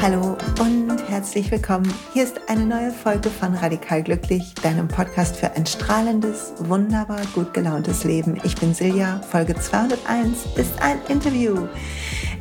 [0.00, 1.92] Hallo und herzlich willkommen.
[2.12, 7.52] Hier ist eine neue Folge von Radikal Glücklich, deinem Podcast für ein strahlendes, wunderbar gut
[7.52, 8.38] gelauntes Leben.
[8.44, 9.20] Ich bin Silja.
[9.28, 11.66] Folge 201 ist ein Interview.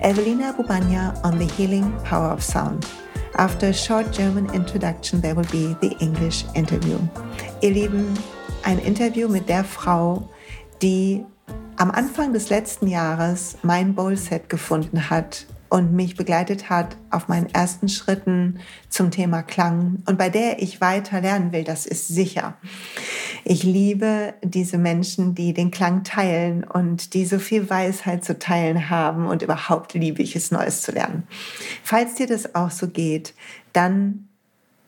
[0.02, 2.86] Evelina Bubania on the healing power of sound.
[3.36, 7.00] After a short German introduction, there will be the English interview.
[7.62, 8.14] Ihr Lieben,
[8.64, 10.30] ein Interview mit der Frau,
[10.84, 11.26] die
[11.78, 17.50] am Anfang des letzten Jahres mein Bowl-Set gefunden hat und mich begleitet hat auf meinen
[17.52, 18.60] ersten Schritten
[18.90, 22.54] zum Thema Klang und bei der ich weiter lernen will, das ist sicher.
[23.44, 28.92] Ich liebe diese Menschen, die den Klang teilen und die so viel Weisheit zu teilen
[28.92, 31.24] haben und überhaupt liebe ich es, Neues zu lernen.
[31.82, 33.34] Falls dir das auch so geht,
[33.74, 34.28] dann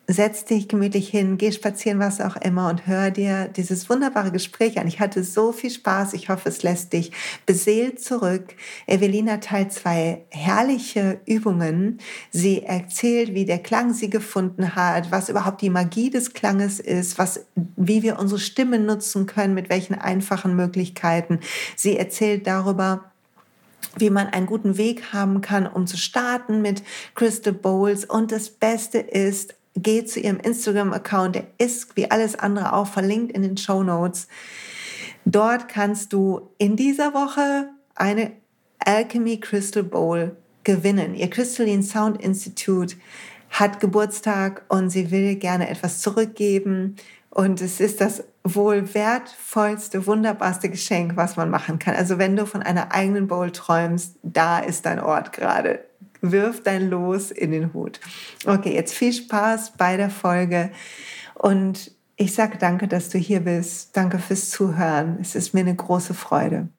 [0.07, 4.79] setz dich gemütlich hin, geh spazieren, was auch immer und hör dir dieses wunderbare Gespräch
[4.79, 4.87] an.
[4.87, 6.13] Ich hatte so viel Spaß.
[6.13, 7.11] Ich hoffe, es lässt dich
[7.45, 8.55] beseelt zurück.
[8.85, 11.99] Evelina teilt zwei herrliche Übungen.
[12.31, 17.17] Sie erzählt, wie der Klang sie gefunden hat, was überhaupt die Magie des Klanges ist,
[17.17, 21.39] was, wie wir unsere Stimme nutzen können, mit welchen einfachen Möglichkeiten.
[21.75, 23.11] Sie erzählt darüber,
[23.97, 26.83] wie man einen guten Weg haben kann, um zu starten mit
[27.15, 28.05] Crystal Bowls.
[28.05, 33.31] Und das Beste ist, geh zu ihrem Instagram-Account, der ist wie alles andere auch verlinkt
[33.31, 34.27] in den Show Notes.
[35.25, 38.31] Dort kannst du in dieser Woche eine
[38.79, 41.15] Alchemy Crystal Bowl gewinnen.
[41.15, 42.95] Ihr Crystalline Sound Institute
[43.49, 46.95] hat Geburtstag und sie will gerne etwas zurückgeben.
[47.29, 51.95] Und es ist das wohl wertvollste, wunderbarste Geschenk, was man machen kann.
[51.95, 55.83] Also wenn du von einer eigenen Bowl träumst, da ist dein Ort gerade
[56.31, 57.99] wirf dein Los in den Hut.
[58.45, 60.71] Okay, jetzt viel Spaß bei der Folge
[61.35, 63.95] und ich sage danke, dass du hier bist.
[63.95, 65.17] Danke fürs Zuhören.
[65.19, 66.69] Es ist mir eine große Freude.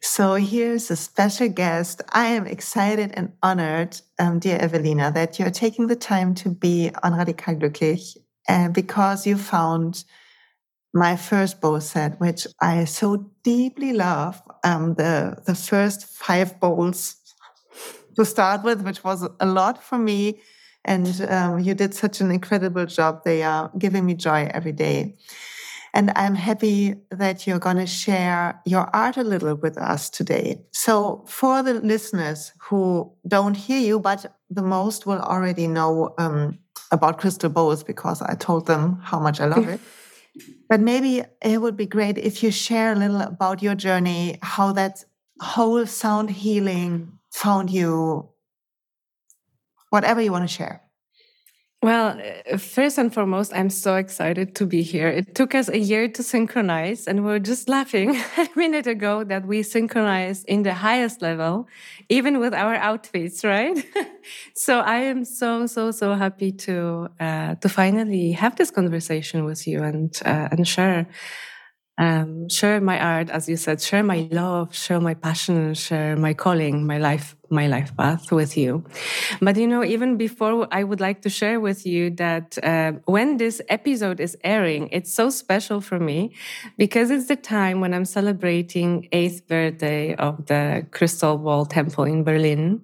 [0.00, 2.02] So here's a special guest.
[2.12, 6.92] I am excited and honored, um, dear Evelina, that you're taking the time to be
[7.02, 8.16] on Radikal Glücklich
[8.48, 10.04] uh, because you found
[10.94, 14.40] my first bowl set, which I so deeply love.
[14.64, 17.16] Um, the the first five bowls
[18.18, 20.40] to start with, which was a lot for me.
[20.84, 23.22] And um, you did such an incredible job.
[23.24, 25.16] They are giving me joy every day.
[25.94, 30.60] And I'm happy that you're going to share your art a little with us today.
[30.72, 36.58] So, for the listeners who don't hear you, but the most will already know um,
[36.92, 39.80] about crystal bowls because I told them how much I love it.
[40.68, 44.72] But maybe it would be great if you share a little about your journey, how
[44.72, 45.02] that
[45.40, 48.28] whole sound healing found you,
[49.90, 50.82] whatever you want to share.
[51.80, 52.18] Well,
[52.52, 55.06] uh, first and foremost, I'm so excited to be here.
[55.06, 59.22] It took us a year to synchronize, and we are just laughing a minute ago
[59.22, 61.68] that we synchronized in the highest level,
[62.08, 63.78] even with our outfits, right?
[64.54, 69.68] so I am so so so happy to uh, to finally have this conversation with
[69.68, 71.06] you and uh, and share
[71.98, 76.32] um, share my art, as you said, share my love, share my passion, share my
[76.32, 78.84] calling, my life, my life path with you.
[79.40, 83.36] But you know, even before, I would like to share with you that uh, when
[83.38, 86.34] this episode is airing, it's so special for me
[86.76, 92.22] because it's the time when I'm celebrating eighth birthday of the Crystal Ball Temple in
[92.22, 92.82] Berlin.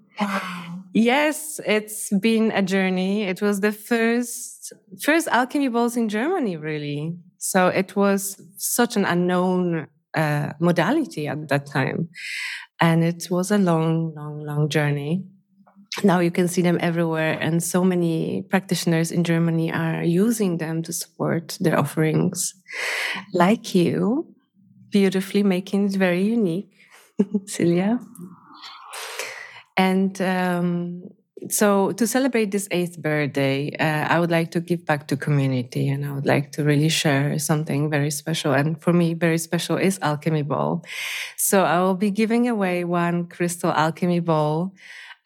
[0.93, 3.25] Yes, it's been a journey.
[3.25, 7.17] It was the first first alchemy balls in Germany, really.
[7.45, 12.09] So it was such an unknown uh, modality at that time.
[12.81, 15.25] And it was a long, long, long journey.
[16.03, 20.83] Now you can see them everywhere, and so many practitioners in Germany are using them
[20.85, 22.55] to support their offerings,
[23.35, 24.35] like you,
[24.91, 26.73] beautifully making it very unique,
[27.45, 28.01] Silja.
[29.77, 31.03] And um,
[31.49, 35.89] so to celebrate this eighth birthday, uh, I would like to give back to community
[35.89, 38.53] and I would like to really share something very special.
[38.53, 40.85] And for me, very special is Alchemy Ball.
[41.37, 44.75] So I will be giving away one crystal alchemy ball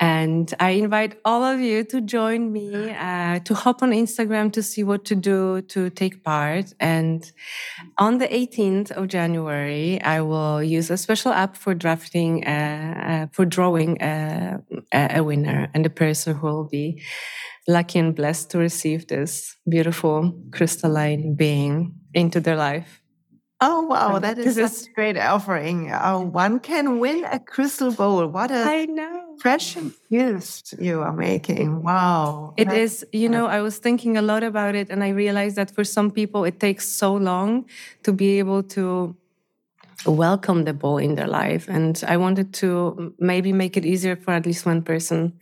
[0.00, 4.62] and I invite all of you to join me, uh, to hop on Instagram to
[4.62, 6.72] see what to do to take part.
[6.78, 7.30] And
[7.98, 12.50] on the 18th of January, I will use a special app for drafting, uh,
[13.06, 14.58] uh, for drawing uh,
[14.92, 17.02] a, a winner and the person who will be
[17.66, 23.02] lucky and blessed to receive this beautiful crystalline being into their life.
[23.60, 25.90] Oh wow, that is a great offering.
[25.92, 28.28] Oh, one can win a crystal bowl.
[28.28, 31.82] What a I know precious gift you are making.
[31.82, 32.54] Wow.
[32.56, 35.70] It is, you know, I was thinking a lot about it and I realized that
[35.70, 37.66] for some people it takes so long
[38.02, 39.16] to be able to
[40.06, 41.68] welcome the ball in their life.
[41.68, 45.38] And I wanted to maybe make it easier for at least one person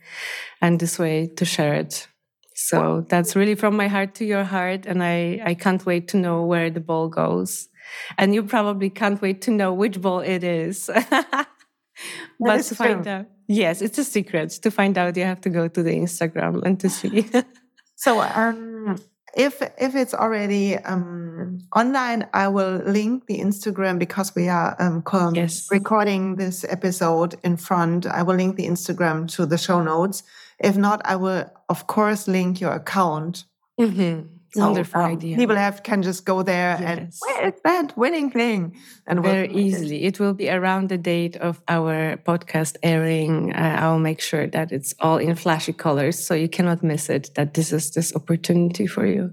[0.61, 2.07] and this way to share it.
[2.55, 4.87] So that's really from my heart to your heart.
[4.87, 7.69] And I, I can't wait to know where the ball goes.
[8.17, 10.89] And you probably can't wait to know which ball it is.
[12.39, 13.11] but to find true.
[13.11, 14.49] out, yes, it's a secret.
[14.61, 17.29] To find out, you have to go to the Instagram and to see.
[17.95, 18.97] so, um,
[19.35, 25.03] if if it's already um, online, I will link the Instagram because we are um,
[25.35, 25.67] yes.
[25.71, 28.05] recording this episode in front.
[28.05, 30.23] I will link the Instagram to the show notes.
[30.59, 33.45] If not, I will of course link your account.
[33.79, 34.36] Mm-hmm.
[34.53, 35.35] So, Wonderful um, idea.
[35.35, 36.89] People have can just go there yes.
[36.89, 38.77] and where's that winning thing?
[39.05, 40.03] And very easily.
[40.03, 43.53] It will be around the date of our podcast airing.
[43.53, 47.31] Uh, I'll make sure that it's all in flashy colors, so you cannot miss it.
[47.35, 49.31] That this is this opportunity for you,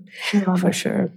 [0.58, 1.12] for sure.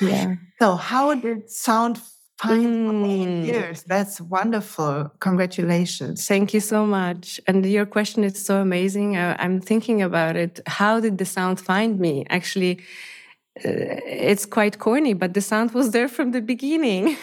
[0.00, 0.36] Yeah.
[0.58, 2.00] So, how did sound
[2.44, 3.46] Mm.
[3.46, 3.84] years.
[3.84, 5.12] That's wonderful.
[5.20, 6.26] Congratulations.
[6.26, 7.40] Thank you so much.
[7.46, 9.16] And your question is so amazing.
[9.16, 10.60] I, I'm thinking about it.
[10.66, 12.24] How did the sound find me?
[12.30, 12.80] Actually,
[13.56, 17.16] it's quite corny, but the sound was there from the beginning.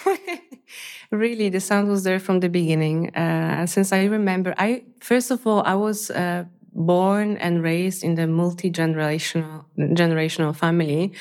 [1.11, 3.15] really, the sound was there from the beginning.
[3.15, 8.15] Uh, since I remember, I first of all, I was uh, born and raised in
[8.15, 11.13] the multi generational generational family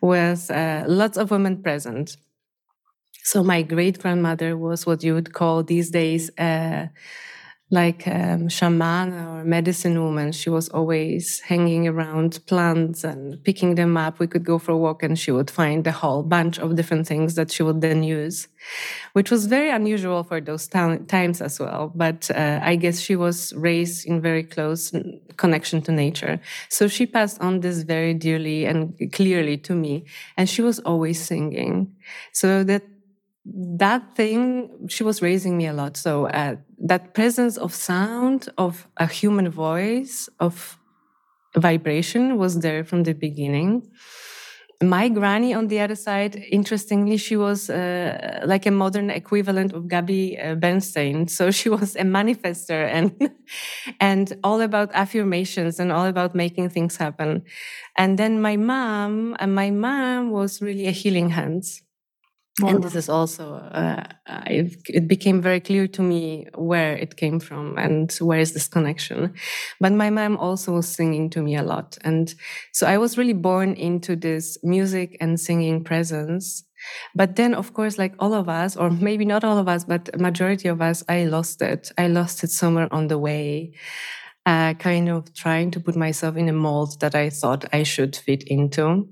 [0.00, 2.16] with uh, lots of women present.
[3.24, 6.86] So my great grandmother was what you would call these days uh,
[7.72, 10.30] like um, shaman or medicine woman.
[10.30, 14.18] She was always hanging around plants and picking them up.
[14.18, 17.06] We could go for a walk and she would find a whole bunch of different
[17.08, 18.46] things that she would then use,
[19.14, 21.90] which was very unusual for those times as well.
[21.94, 24.92] But uh, I guess she was raised in very close
[25.38, 26.40] connection to nature.
[26.68, 30.04] So she passed on this very dearly and clearly to me.
[30.36, 31.94] And she was always singing.
[32.32, 32.82] So that
[33.44, 35.96] that thing she was raising me a lot.
[35.96, 40.78] So uh, that presence of sound of a human voice of
[41.56, 43.90] vibration was there from the beginning.
[44.82, 49.86] My granny on the other side interestingly she was uh, like a modern equivalent of
[49.86, 51.28] gabby uh, bernstein.
[51.38, 53.12] So she was a manifester and
[54.00, 57.44] and all about affirmations and all about making things happen.
[57.96, 61.82] And then my mom and my mom was really a healing hands
[62.60, 64.04] and this is also uh,
[64.46, 69.34] it became very clear to me where it came from and where is this connection.
[69.80, 71.96] But my mom also was singing to me a lot.
[72.04, 72.34] And
[72.72, 76.64] so i was really born into this music and singing presence.
[77.14, 80.10] But then of course like all of us or maybe not all of us but
[80.12, 81.90] a majority of us i lost it.
[81.96, 83.72] I lost it somewhere on the way
[84.44, 88.16] uh, kind of trying to put myself in a mold that i thought i should
[88.16, 89.06] fit into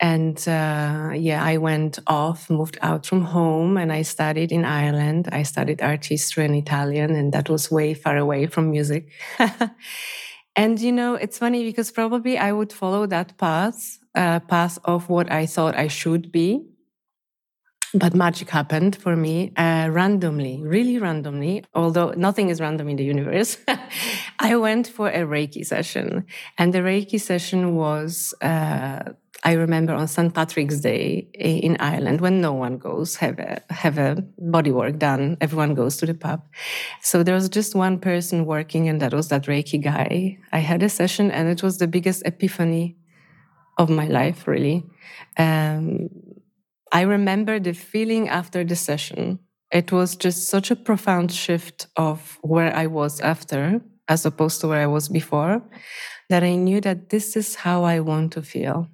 [0.00, 5.28] and uh, yeah, I went off, moved out from home, and I studied in Ireland.
[5.30, 9.10] I studied art history and Italian, and that was way far away from music.
[10.56, 15.10] and you know, it's funny because probably I would follow that path, uh, path of
[15.10, 16.64] what I thought I should be.
[17.92, 23.04] But magic happened for me uh, randomly, really randomly, although nothing is random in the
[23.04, 23.58] universe.
[24.38, 26.24] I went for a Reiki session,
[26.56, 29.00] and the Reiki session was uh,
[29.42, 30.34] I remember on St.
[30.34, 35.38] Patrick's Day in Ireland when no one goes have a have a body work done.
[35.40, 36.42] Everyone goes to the pub.
[37.00, 40.38] So there was just one person working, and that was that Reiki guy.
[40.52, 42.96] I had a session, and it was the biggest epiphany
[43.78, 44.84] of my life, really.
[45.38, 46.10] Um,
[46.92, 49.38] I remember the feeling after the session.
[49.72, 54.68] It was just such a profound shift of where I was after, as opposed to
[54.68, 55.62] where I was before,
[56.28, 58.88] that I knew that this is how I want to feel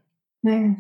[0.45, 0.77] Mm.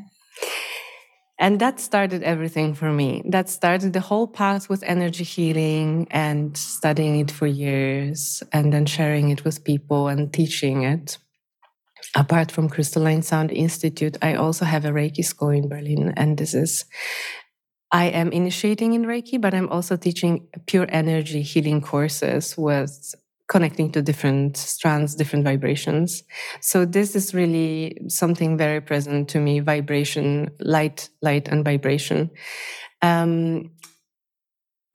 [1.39, 3.23] and that started everything for me.
[3.27, 8.87] That started the whole path with energy healing and studying it for years and then
[8.87, 11.19] sharing it with people and teaching it.
[12.15, 16.15] Apart from Crystalline Sound Institute, I also have a Reiki school in Berlin.
[16.17, 16.85] And this is,
[17.93, 23.15] I am initiating in Reiki, but I'm also teaching pure energy healing courses with
[23.49, 26.25] connecting to different strands, different vibrations.
[26.61, 32.31] So this is really something very present to me, vibration, light, light and vibration.
[33.03, 33.71] Um,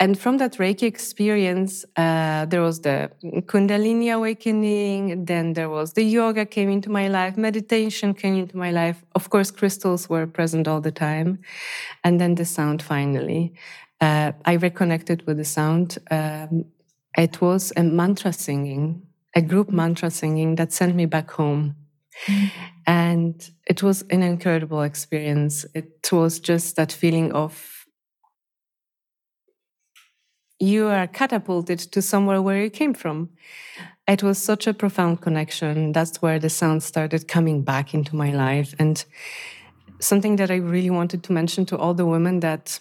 [0.01, 5.25] and from that Reiki experience, uh, there was the Kundalini awakening.
[5.25, 9.03] Then there was the yoga came into my life, meditation came into my life.
[9.13, 11.37] Of course, crystals were present all the time,
[12.03, 13.53] and then the sound finally.
[14.01, 16.65] Uh, I reconnected with the sound um,
[17.17, 19.07] it was a mantra singing.
[19.33, 21.75] a group mantra singing that sent me back home.
[22.27, 22.51] Mm.
[22.85, 25.65] And it was an incredible experience.
[25.73, 27.85] It was just that feeling of
[30.59, 33.29] you are catapulted to somewhere where you came from.
[34.07, 35.91] It was such a profound connection.
[35.91, 38.75] That's where the sound started coming back into my life.
[38.77, 39.03] And
[39.99, 42.79] something that I really wanted to mention to all the women that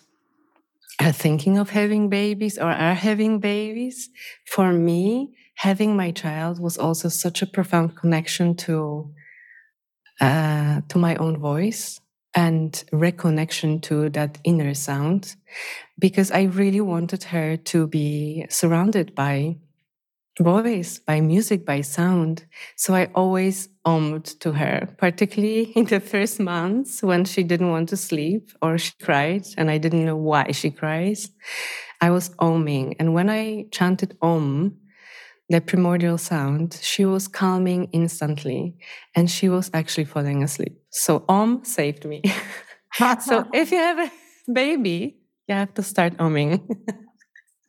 [1.00, 4.08] are thinking of having babies or are having babies,
[4.46, 9.12] for me, having my child was also such a profound connection to
[10.20, 12.00] uh, to my own voice
[12.34, 15.34] and reconnection to that inner sound
[15.98, 19.56] because I really wanted her to be surrounded by
[20.38, 22.46] voice, by music, by sound.
[22.76, 27.88] So I always ommed to her, particularly in the first months when she didn't want
[27.90, 31.30] to sleep or she cried and I didn't know why she cries.
[32.00, 32.96] I was oming.
[32.98, 34.76] And when I chanted om,
[35.50, 38.76] the primordial sound, she was calming instantly
[39.16, 40.80] and she was actually falling asleep.
[40.90, 42.22] So Om saved me.
[43.20, 44.12] so if you have a
[44.52, 45.18] baby,
[45.48, 46.62] you have to start oming.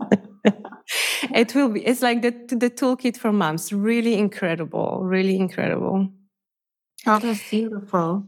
[1.34, 3.72] it will be, it's like the, the toolkit for moms.
[3.72, 6.10] Really incredible, really incredible.
[7.06, 8.28] Oh, that's beautiful.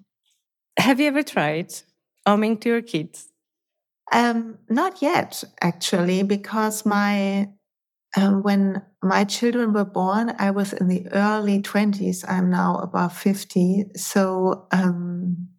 [0.77, 1.74] Have you ever tried
[2.27, 3.30] oming to your kids?
[4.12, 7.50] Um, not yet, actually, because my
[8.15, 12.24] um, when my children were born, I was in the early 20s.
[12.27, 13.86] I'm now above 50.
[13.96, 15.50] So um,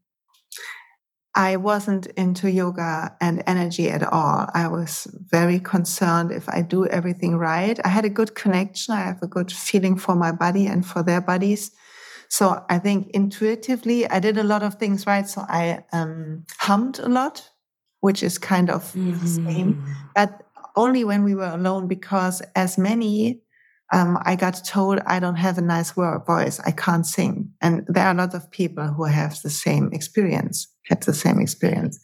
[1.37, 4.47] I wasn't into yoga and energy at all.
[4.55, 7.79] I was very concerned if I do everything right.
[7.85, 8.95] I had a good connection.
[8.95, 11.73] I have a good feeling for my body and for their bodies.
[12.29, 15.29] So I think intuitively, I did a lot of things right.
[15.29, 17.51] So I um, hummed a lot,
[18.01, 19.21] which is kind of mm-hmm.
[19.21, 19.75] the same.
[19.75, 19.93] Mm-hmm.
[20.15, 20.43] But
[20.77, 23.44] only when we were alone because as many
[23.93, 26.61] um, I got told I don't have a nice voice.
[26.65, 27.51] I can't sing.
[27.61, 31.39] And there are a lot of people who have the same experience, had the same
[31.39, 31.99] experience.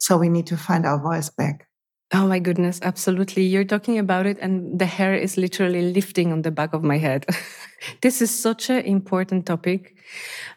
[0.00, 1.66] So we need to find our voice back.
[2.12, 3.42] Oh my goodness, absolutely.
[3.42, 6.98] You're talking about it, and the hair is literally lifting on the back of my
[6.98, 7.26] head.
[8.02, 9.96] this is such an important topic.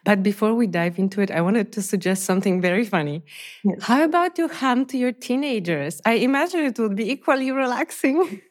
[0.04, 3.24] But before we dive into it, I wanted to suggest something very funny.
[3.64, 3.82] Yes.
[3.82, 6.00] How about you hum to your teenagers?
[6.06, 8.42] I imagine it would be equally relaxing.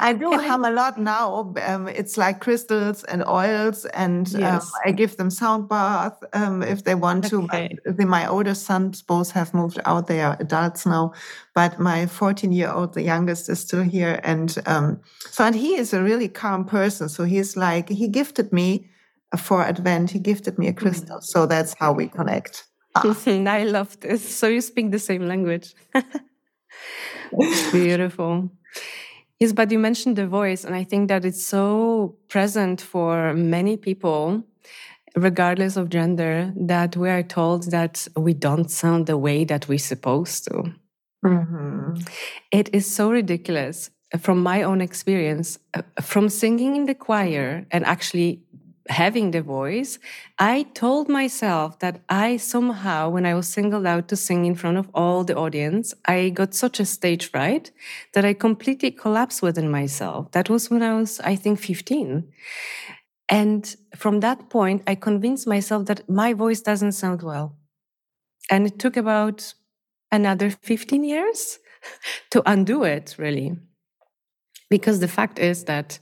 [0.00, 1.52] I do hum a lot now.
[1.66, 4.64] Um, it's like crystals and oils, and um, yes.
[4.64, 7.76] um, I give them sound bath um, if they want okay.
[7.84, 7.92] to.
[7.92, 11.12] The, my older sons both have moved out; they are adults now.
[11.54, 16.02] But my 14-year-old, the youngest, is still here, and um, so and he is a
[16.02, 17.08] really calm person.
[17.08, 18.88] So he's like he gifted me
[19.38, 20.10] for Advent.
[20.10, 21.24] He gifted me a crystal, mm.
[21.24, 22.64] so that's how we connect.
[22.94, 23.16] Ah.
[23.26, 24.22] I love this.
[24.22, 25.74] So you speak the same language.
[27.72, 28.50] Beautiful.
[29.40, 33.76] Yes, but you mentioned the voice, and I think that it's so present for many
[33.76, 34.44] people,
[35.16, 39.78] regardless of gender, that we are told that we don't sound the way that we're
[39.78, 40.72] supposed to.
[41.24, 41.94] Mm-hmm.
[42.52, 47.84] It is so ridiculous from my own experience, uh, from singing in the choir and
[47.84, 48.43] actually
[48.88, 49.98] having the voice,
[50.38, 54.76] I told myself that I somehow, when I was singled out to sing in front
[54.76, 57.70] of all the audience, I got such a stage fright
[58.12, 60.32] that I completely collapsed within myself.
[60.32, 62.24] That was when I was, I think, 15.
[63.28, 67.56] And from that point, I convinced myself that my voice doesn't sound well.
[68.50, 69.54] And it took about
[70.12, 71.58] another 15 years
[72.30, 73.56] to undo it, really.
[74.68, 75.98] Because the fact is that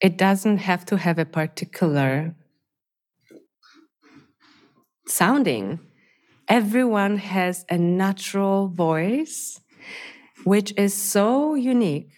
[0.00, 2.34] it doesn't have to have a particular
[5.06, 5.80] sounding.
[6.48, 9.60] Everyone has a natural voice,
[10.44, 12.10] which is so unique.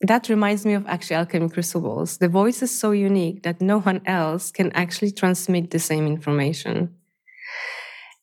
[0.00, 2.18] That reminds me of actually alchemy crucibles.
[2.18, 6.96] The voice is so unique that no one else can actually transmit the same information.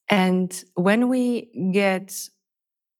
[0.09, 2.11] And when we get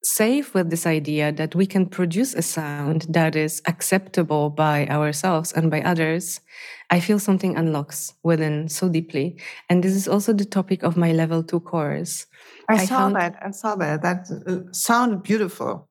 [0.03, 5.51] safe with this idea that we can produce a sound that is acceptable by ourselves
[5.51, 6.39] and by others,
[6.89, 9.37] I feel something unlocks within so deeply.
[9.69, 12.27] And this is also the topic of my level two course.
[12.69, 13.35] I, I saw found, that.
[13.45, 14.01] I saw that.
[14.01, 15.88] That uh, sounded beautiful.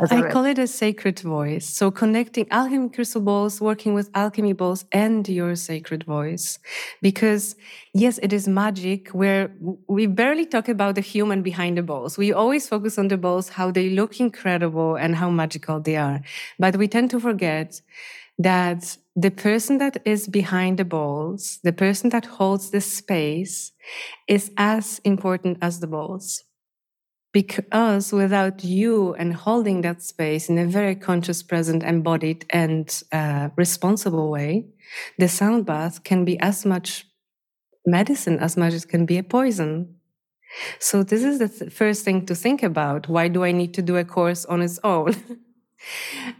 [0.00, 1.66] I call it a sacred voice.
[1.66, 6.58] So connecting alchemy crucibles, working with alchemy balls and your sacred voice.
[7.02, 7.56] Because
[7.94, 9.50] yes, it is magic where
[9.88, 12.16] we barely talk about the human behind the balls.
[12.16, 16.20] We always focus on the balls, how they look incredible and how magical they are.
[16.58, 17.80] But we tend to forget
[18.38, 23.72] that the person that is behind the balls, the person that holds the space
[24.28, 26.44] is as important as the balls
[27.38, 33.48] because without you and holding that space in a very conscious, present, embodied, and uh,
[33.54, 34.66] responsible way,
[35.18, 37.06] the sound bath can be as much
[37.86, 39.94] medicine as much as it can be a poison.
[40.80, 43.08] So this is the th- first thing to think about.
[43.08, 45.14] Why do I need to do a course on its own?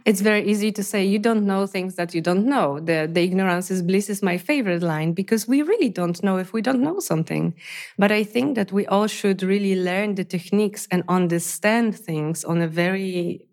[0.05, 2.79] it's very easy to say you don't know things that you don't know.
[2.79, 6.53] The, the ignorance is bliss is my favorite line because we really don't know if
[6.53, 7.53] we don't know something.
[7.97, 12.61] But I think that we all should really learn the techniques and understand things on
[12.61, 13.45] a very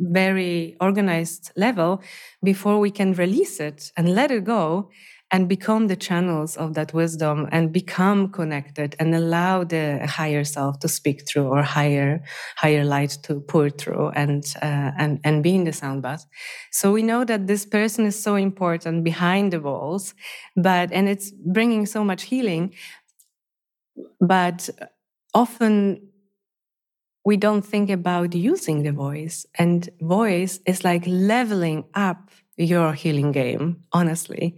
[0.00, 2.02] very organized level
[2.44, 4.90] before we can release it and let it go
[5.30, 10.78] and become the channels of that wisdom and become connected and allow the higher self
[10.80, 12.22] to speak through or higher
[12.56, 16.24] higher light to pour through and uh, and and be in the sound bath.
[16.72, 20.14] So we know that this person is so important behind the walls
[20.56, 22.72] but and it's bringing so much healing
[24.20, 24.68] but
[25.34, 26.00] often
[27.24, 29.44] we don't think about using the voice.
[29.58, 32.27] And voice is like leveling up
[32.58, 34.56] your healing game, honestly.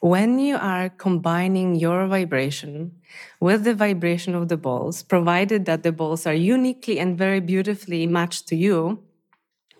[0.00, 2.92] When you are combining your vibration
[3.40, 8.06] with the vibration of the balls, provided that the balls are uniquely and very beautifully
[8.06, 9.02] matched to you,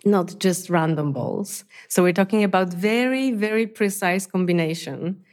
[0.05, 1.65] not just random balls.
[1.89, 5.23] So we're talking about very, very precise combination.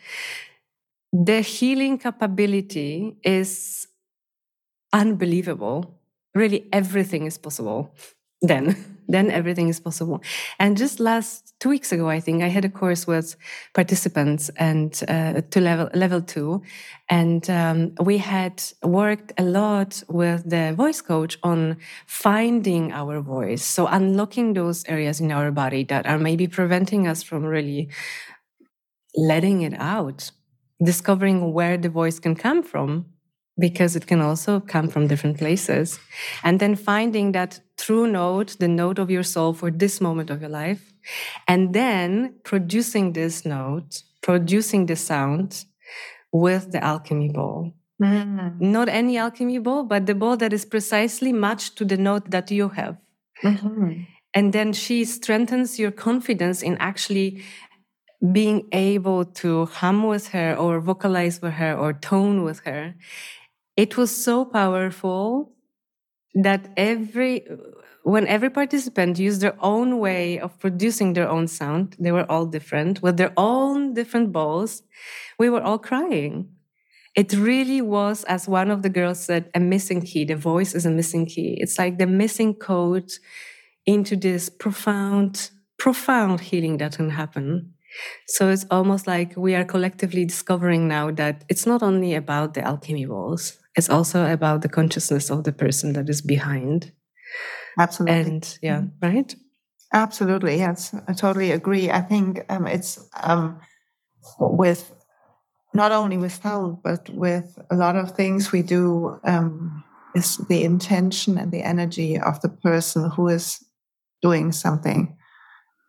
[1.13, 3.89] The healing capability is
[4.93, 5.95] unbelievable.
[6.35, 7.95] Really, everything is possible
[8.43, 8.77] then.
[9.09, 10.23] then everything is possible.
[10.59, 13.37] And just last two weeks ago, I think I had a course with
[13.75, 16.63] participants and uh, to level level two,
[17.09, 23.65] and um, we had worked a lot with the voice coach on finding our voice,
[23.65, 27.89] so unlocking those areas in our body that are maybe preventing us from really
[29.17, 30.31] letting it out,
[30.85, 33.07] discovering where the voice can come from
[33.59, 35.99] because it can also come from different places.
[36.45, 40.41] And then finding that true note, the note of your soul for this moment of
[40.41, 40.93] your life,
[41.47, 45.65] and then producing this note, producing the sound
[46.33, 47.73] with the alchemy ball.
[48.01, 48.61] Mm.
[48.61, 52.51] Not any alchemy ball, but the ball that is precisely matched to the note that
[52.51, 52.97] you have.
[53.43, 54.03] Mm-hmm.
[54.35, 57.43] And then she strengthens your confidence in actually
[58.33, 62.95] being able to hum with her or vocalize with her or tone with her
[63.79, 65.55] it was so powerful
[66.35, 67.47] that every
[68.05, 72.47] when every participant used their own way of producing their own sound they were all
[72.47, 74.83] different with their own different balls
[75.39, 76.49] we were all crying.
[77.17, 80.25] It really was as one of the girls said a missing key.
[80.25, 81.59] The voice is a missing key.
[81.61, 83.11] It's like the missing code
[83.87, 87.73] into this profound profound healing that can happen.
[88.27, 92.63] So it's almost like we are collectively discovering now that it's not only about the
[92.63, 96.93] alchemy balls it's also about the consciousness of the person that is behind.
[97.79, 98.21] Absolutely.
[98.21, 99.07] And yeah, mm-hmm.
[99.07, 99.35] right?
[99.93, 100.57] Absolutely.
[100.57, 101.91] Yes, I totally agree.
[101.91, 103.61] I think um, it's um,
[104.39, 104.93] with
[105.73, 110.65] not only with sound, but with a lot of things we do um, is the
[110.65, 113.65] intention and the energy of the person who is
[114.23, 115.17] doing something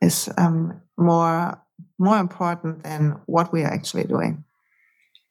[0.02, 1.62] is um, more
[1.98, 4.44] more important than what we are actually doing.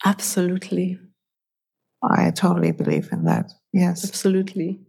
[0.05, 0.99] Absolutely.
[2.03, 3.53] I totally believe in that.
[3.73, 4.81] Yes, absolutely.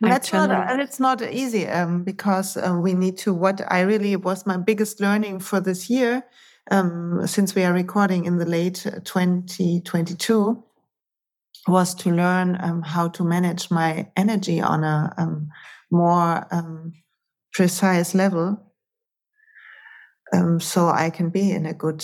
[0.00, 3.32] That's not, and it's not easy um, because um, we need to.
[3.32, 6.24] What I really was my biggest learning for this year,
[6.70, 10.64] um, since we are recording in the late 2022,
[11.68, 15.48] was to learn um, how to manage my energy on a um,
[15.90, 16.92] more um,
[17.52, 18.60] precise level,
[20.58, 22.02] so I can be in a good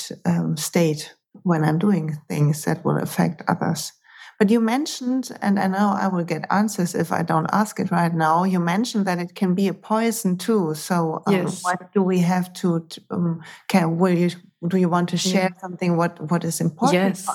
[0.57, 3.93] state when I'm doing things that will affect others.
[4.39, 7.91] But you mentioned, and I know I will get answers if I don't ask it
[7.91, 8.45] right now.
[8.45, 10.75] You mentioned that it can be a poison too.
[10.75, 11.65] So, um, yes.
[11.65, 12.87] what do we have to?
[13.11, 14.31] Um, can will you?
[14.67, 15.61] Do you want to share yeah.
[15.61, 15.97] something?
[15.97, 17.19] What What is important?
[17.19, 17.29] Yes,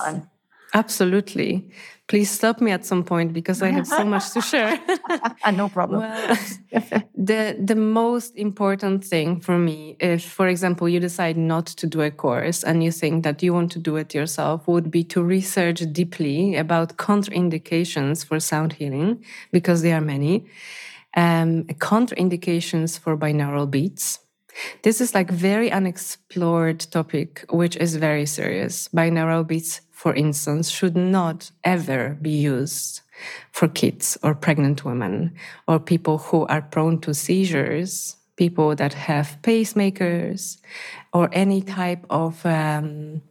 [0.74, 1.70] absolutely
[2.06, 4.78] please stop me at some point because I have so much to share.
[5.44, 6.00] And no problem.
[6.00, 6.36] Well,
[7.14, 12.02] the the most important thing for me, if for example you decide not to do
[12.02, 15.22] a course and you think that you want to do it yourself, would be to
[15.22, 20.44] research deeply about contraindications for sound healing because there are many.
[21.16, 24.18] Um, contraindications for binaural beats.
[24.82, 28.88] This is like very unexplored topic, which is very serious.
[28.88, 33.00] Binaural beats for instance, should not ever be used
[33.52, 35.32] for kids or pregnant women
[35.66, 40.58] or people who are prone to seizures, people that have pacemakers
[41.14, 43.22] or any type of um,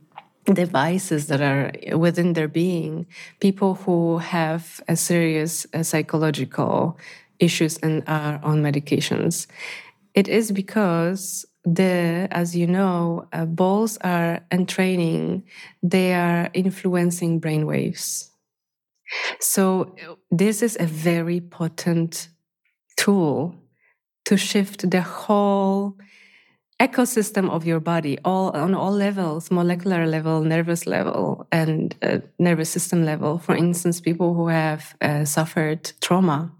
[0.45, 3.05] devices that are within their being,
[3.39, 6.97] people who have a serious uh, psychological
[7.38, 9.45] issues and are on medications.
[10.15, 15.43] It is because the, as you know, uh, balls are entraining,
[15.82, 18.30] they are influencing brain waves.
[19.39, 19.95] So
[20.32, 22.30] this is a very potent
[22.97, 23.56] tool
[24.26, 25.97] to shift the whole
[26.82, 32.69] ecosystem of your body all on all levels molecular level nervous level and uh, nervous
[32.69, 36.52] system level for instance people who have uh, suffered trauma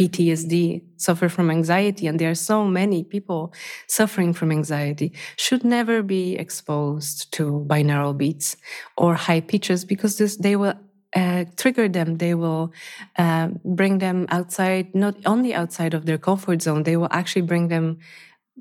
[0.00, 3.52] PTSD, suffer from anxiety, and there are so many people
[3.86, 8.56] suffering from anxiety, should never be exposed to binaural beats
[8.96, 10.72] or high pitches because this, they will
[11.14, 12.16] uh, trigger them.
[12.16, 12.72] They will
[13.18, 17.68] uh, bring them outside, not only outside of their comfort zone, they will actually bring
[17.68, 17.98] them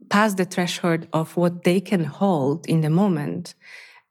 [0.10, 3.56] past the threshold of what they can hold in the moment.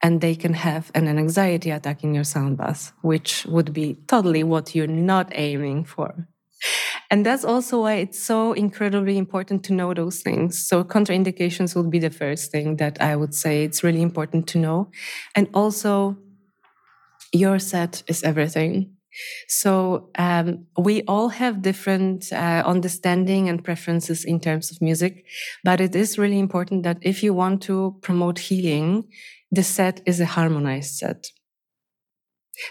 [0.00, 3.98] And they can have an, an anxiety attack in your sound bath, which would be
[4.06, 6.28] totally what you're not aiming for.
[7.11, 10.66] And that's also why it's so incredibly important to know those things.
[10.66, 14.59] So contraindications would be the first thing that I would say it's really important to
[14.59, 14.90] know.
[15.35, 16.16] And also
[17.33, 18.94] your set is everything.
[19.49, 25.25] So um, we all have different uh, understanding and preferences in terms of music,
[25.64, 29.09] but it is really important that if you want to promote healing,
[29.51, 31.31] the set is a harmonized set.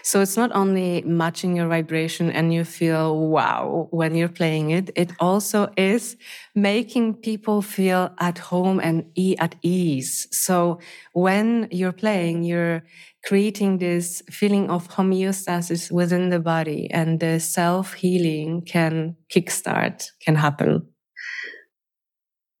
[0.02, 4.90] So it's not only matching your vibration and you feel wow when you're playing it,
[4.96, 6.16] it also is
[6.54, 10.26] making people feel at home and e at ease.
[10.30, 10.80] So
[11.12, 12.82] when you're playing, you're
[13.24, 20.36] creating this feeling of homeostasis within the body and the self healing can kickstart, can
[20.36, 20.86] happen.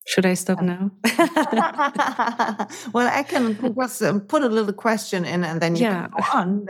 [0.08, 0.90] Should I stop now?
[2.94, 6.08] well, I can put a little question in and then you yeah.
[6.08, 6.64] can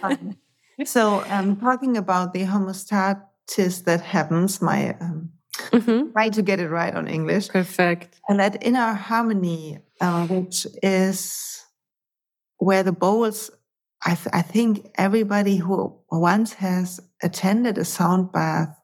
[0.00, 0.36] go on.
[0.86, 6.10] so, um, talking about the homeostasis that happens, my um, mm-hmm.
[6.12, 7.50] try to get it right on English.
[7.50, 8.18] Perfect.
[8.30, 11.62] And that inner harmony, uh, which is
[12.56, 13.50] where the bowls,
[14.06, 18.74] I, th- I think everybody who once has attended a sound bath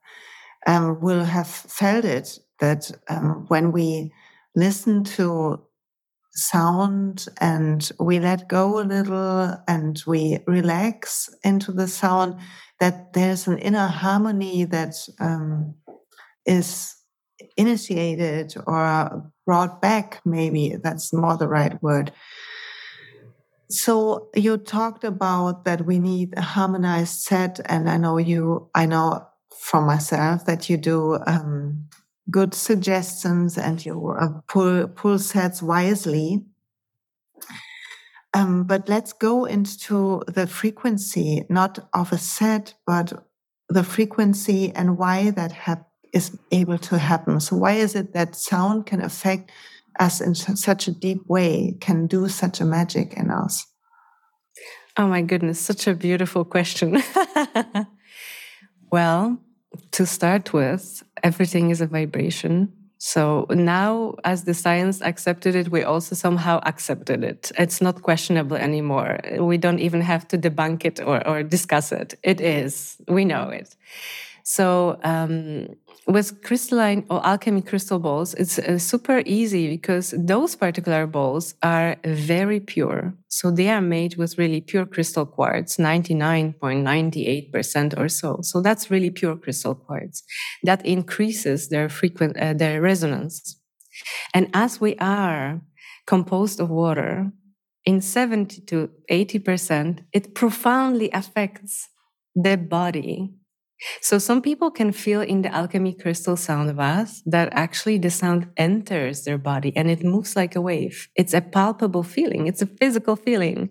[0.67, 4.13] um, will have felt it that um, when we
[4.55, 5.63] listen to
[6.33, 12.39] sound and we let go a little and we relax into the sound,
[12.81, 15.75] that there's an inner harmony that um,
[16.45, 16.95] is
[17.57, 22.13] initiated or brought back, maybe that's more the right word.
[23.69, 28.87] So you talked about that we need a harmonized set, and I know you, I
[28.87, 29.27] know
[29.59, 31.89] from myself that you do um,
[32.31, 36.45] good suggestions and you uh, pull pull sets wisely.
[38.35, 43.13] Um, but let's go into the frequency, not of a set, but
[43.69, 47.41] the frequency and why that hap- is able to happen.
[47.41, 49.51] So, why is it that sound can affect
[49.99, 53.67] us in such a deep way, can do such a magic in us?
[54.99, 57.03] Oh my goodness, such a beautiful question.
[58.91, 59.39] well,
[59.97, 62.71] to start with, everything is a vibration.
[62.99, 67.51] So now, as the science accepted it, we also somehow accepted it.
[67.59, 69.19] It's not questionable anymore.
[69.39, 72.13] We don't even have to debunk it or, or discuss it.
[72.23, 72.99] It is.
[73.09, 73.75] We know it.
[74.43, 75.69] So um,
[76.07, 81.97] with crystalline or alchemy crystal balls, it's uh, super easy because those particular balls are
[82.05, 83.15] very pure.
[83.29, 88.39] So they are made with really pure crystal quartz, 99.98% or so.
[88.43, 90.23] So that's really pure crystal quartz.
[90.63, 93.61] That increases their frequent, uh, their resonance.
[94.33, 95.61] And as we are
[96.07, 97.33] composed of water,
[97.85, 101.89] in 70 to 80%, it profoundly affects
[102.35, 103.35] the body
[104.01, 108.49] so some people can feel in the alchemy crystal sound bath that actually the sound
[108.57, 111.09] enters their body and it moves like a wave.
[111.15, 112.47] It's a palpable feeling.
[112.47, 113.71] It's a physical feeling.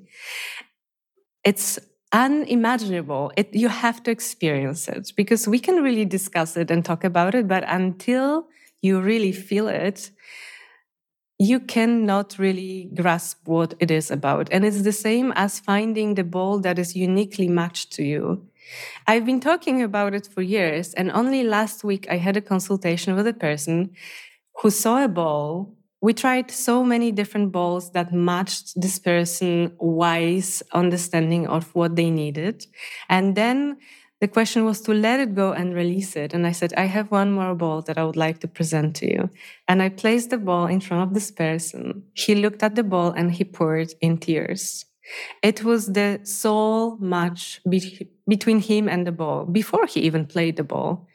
[1.44, 1.80] It's
[2.12, 3.32] unimaginable.
[3.38, 7.36] It, you have to experience it because we can really discuss it and talk about
[7.36, 8.48] it, but until
[8.82, 10.12] you really feel it,
[11.38, 14.48] you cannot really grasp what it is about.
[14.52, 18.48] And it's the same as finding the ball that is uniquely matched to you.
[19.08, 23.16] I've been talking about it for years, and only last week I had a consultation
[23.16, 23.92] with a person
[24.62, 25.76] who saw a ball.
[26.02, 32.10] We tried so many different balls that matched this person's wise understanding of what they
[32.12, 32.66] needed.
[33.10, 33.78] And then
[34.22, 36.34] the question was to let it go and release it.
[36.34, 39.12] And I said, I have one more ball that I would like to present to
[39.12, 39.30] you.
[39.68, 42.04] And I placed the ball in front of this person.
[42.14, 44.86] He looked at the ball and he poured in tears.
[45.44, 50.58] It was the soul match be- between him and the ball before he even played
[50.58, 51.08] the ball.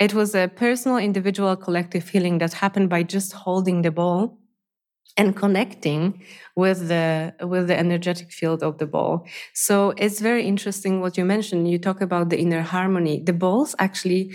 [0.00, 4.38] It was a personal, individual, collective healing that happened by just holding the ball
[5.16, 6.22] and connecting
[6.56, 9.26] with the with the energetic field of the ball.
[9.54, 11.70] So it's very interesting what you mentioned.
[11.70, 13.22] You talk about the inner harmony.
[13.22, 14.32] The balls actually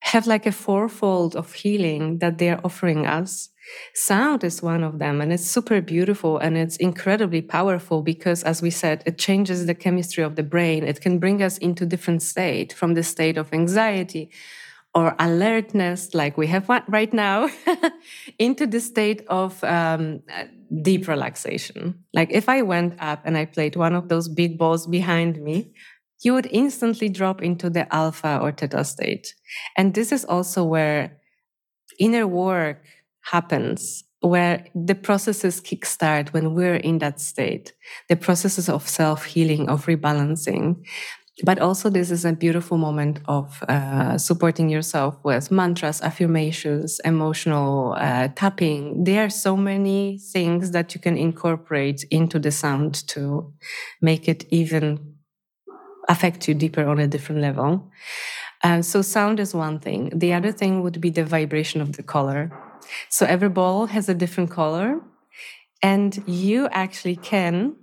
[0.00, 3.48] have like a fourfold of healing that they're offering us
[3.94, 8.62] sound is one of them and it's super beautiful and it's incredibly powerful because as
[8.62, 12.22] we said it changes the chemistry of the brain it can bring us into different
[12.22, 14.30] state from the state of anxiety
[14.94, 17.48] or alertness, like we have right now,
[18.38, 20.22] into the state of um,
[20.82, 22.04] deep relaxation.
[22.14, 25.72] Like if I went up and I played one of those big balls behind me,
[26.22, 29.34] you would instantly drop into the alpha or theta state.
[29.76, 31.18] And this is also where
[31.98, 32.82] inner work
[33.30, 37.72] happens, where the processes kickstart when we're in that state,
[38.08, 40.84] the processes of self healing, of rebalancing.
[41.44, 47.94] But also this is a beautiful moment of uh, supporting yourself with mantras affirmations emotional
[47.96, 49.04] uh, tapping.
[49.04, 53.52] There are so many things that you can incorporate into the sound to
[54.02, 55.14] make it even
[56.08, 57.88] affect you deeper on a different level.
[58.64, 60.10] Uh, so sound is one thing.
[60.12, 62.50] The other thing would be the vibration of the color
[63.08, 65.00] so every ball has a different color
[65.82, 67.76] and you actually can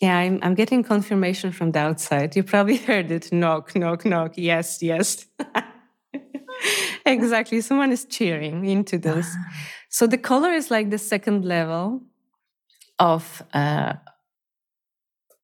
[0.00, 2.36] yeah, I'm, I'm getting confirmation from the outside.
[2.36, 4.32] You probably heard it knock, knock, knock.
[4.36, 5.26] Yes, yes.
[7.06, 7.60] exactly.
[7.60, 9.26] Someone is cheering into this.
[9.88, 12.02] So the color is like the second level
[12.98, 13.94] of uh,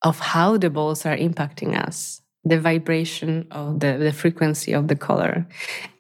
[0.02, 4.96] of how the balls are impacting us the vibration of the, the frequency of the
[4.96, 5.46] color.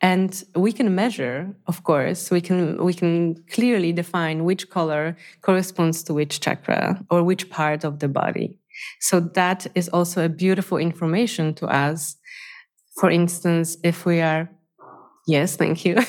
[0.00, 6.02] And we can measure of course we can we can clearly define which color corresponds
[6.04, 8.58] to which chakra or which part of the body.
[9.00, 12.16] So that is also a beautiful information to us.
[12.98, 14.50] For instance if we are
[15.26, 15.96] Yes, thank you.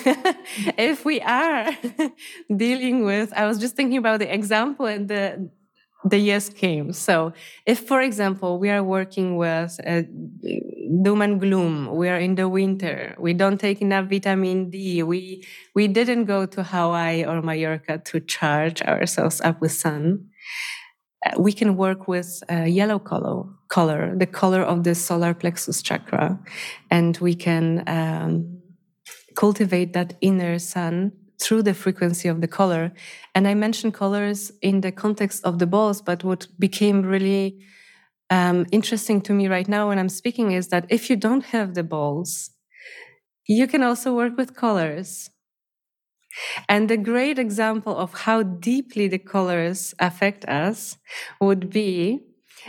[0.78, 1.70] if we are
[2.56, 5.52] dealing with, I was just thinking about the example and the
[6.04, 6.94] the yes came.
[6.94, 7.34] So,
[7.66, 10.02] if, for example, we are working with uh,
[11.04, 15.46] doom and gloom, we are in the winter, we don't take enough vitamin D, we
[15.76, 20.26] we didn't go to Hawaii or Mallorca to charge ourselves up with sun.
[21.24, 25.82] Uh, we can work with uh, yellow color, color, the color of the solar plexus
[25.84, 26.40] chakra,
[26.90, 28.60] and we can um,
[29.36, 32.94] cultivate that inner sun through the frequency of the color.
[33.34, 37.60] And I mentioned colors in the context of the balls, but what became really
[38.30, 41.74] um, interesting to me right now when I'm speaking is that if you don't have
[41.74, 42.52] the balls,
[43.48, 45.30] you can also work with colors.
[46.70, 50.98] And the great example of how deeply the colors affect us
[51.42, 52.22] would be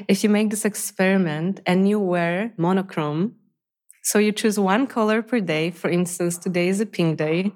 [0.09, 3.37] if you make this experiment and you wear monochrome.
[4.03, 5.71] So you choose one color per day.
[5.71, 7.53] For instance, today is a pink day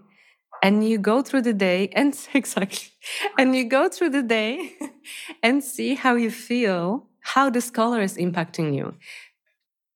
[0.62, 2.88] and you go through the day and exactly
[3.38, 4.73] and you go through the day
[5.42, 8.95] and see how you feel how this color is impacting you.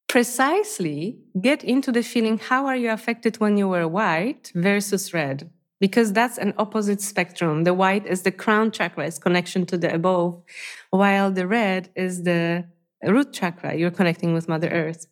[0.09, 5.49] Precisely get into the feeling how are you affected when you wear white versus red?
[5.79, 7.63] Because that's an opposite spectrum.
[7.65, 10.43] The white is the crown chakra its connection to the above
[10.91, 12.65] while the red is the
[13.05, 15.07] root chakra you're connecting with mother earth.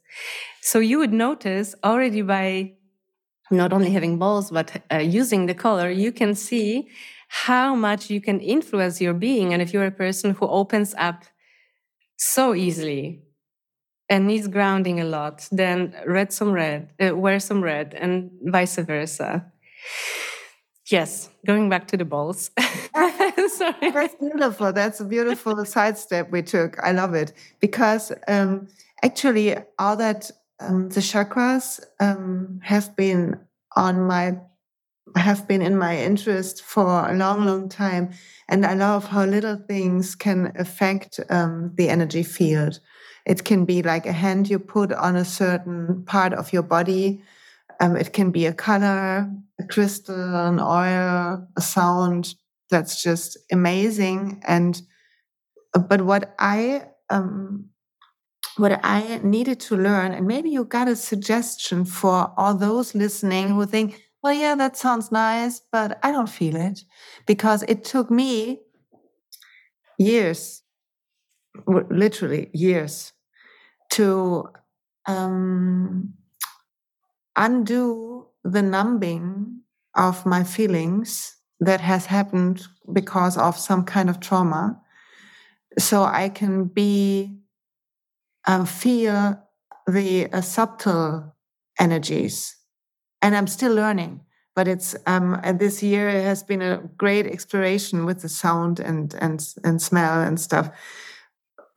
[0.60, 2.72] So you would notice already by
[3.50, 6.88] not only having balls, but uh, using the color, you can see
[7.28, 9.52] how much you can influence your being.
[9.52, 11.24] And if you're a person who opens up
[12.16, 13.22] so easily
[14.08, 18.76] and needs grounding a lot, then red some red, uh, wear some red, and vice
[18.76, 19.52] versa.
[20.90, 22.50] Yes, going back to the balls.
[22.94, 24.72] That's beautiful.
[24.72, 26.78] That's a beautiful sidestep we took.
[26.82, 28.68] I love it because um,
[29.02, 33.40] actually all that um, the chakras um, have been
[33.76, 34.38] on my
[35.16, 38.10] have been in my interest for a long, long time,
[38.48, 42.80] and I love how little things can affect um, the energy field.
[43.24, 47.22] It can be like a hand you put on a certain part of your body.
[47.80, 52.34] Um, it can be a color, a crystal, an oil, a sound.
[52.70, 54.42] That's just amazing.
[54.46, 54.80] And
[55.88, 57.70] but what I um,
[58.58, 63.48] what I needed to learn, and maybe you got a suggestion for all those listening
[63.48, 66.80] who think, well, yeah, that sounds nice, but I don't feel it
[67.26, 68.60] because it took me
[69.98, 70.62] years,
[71.66, 73.12] literally years,
[73.90, 74.48] to
[75.06, 76.14] um,
[77.36, 79.60] undo the numbing
[79.94, 84.80] of my feelings that has happened because of some kind of trauma.
[85.78, 87.37] So I can be
[88.48, 89.40] um, feel
[89.86, 91.36] the uh, subtle
[91.78, 92.56] energies
[93.22, 94.22] and I'm still learning.
[94.56, 99.14] But it's um, and this year has been a great exploration with the sound and
[99.14, 100.70] and and smell and stuff.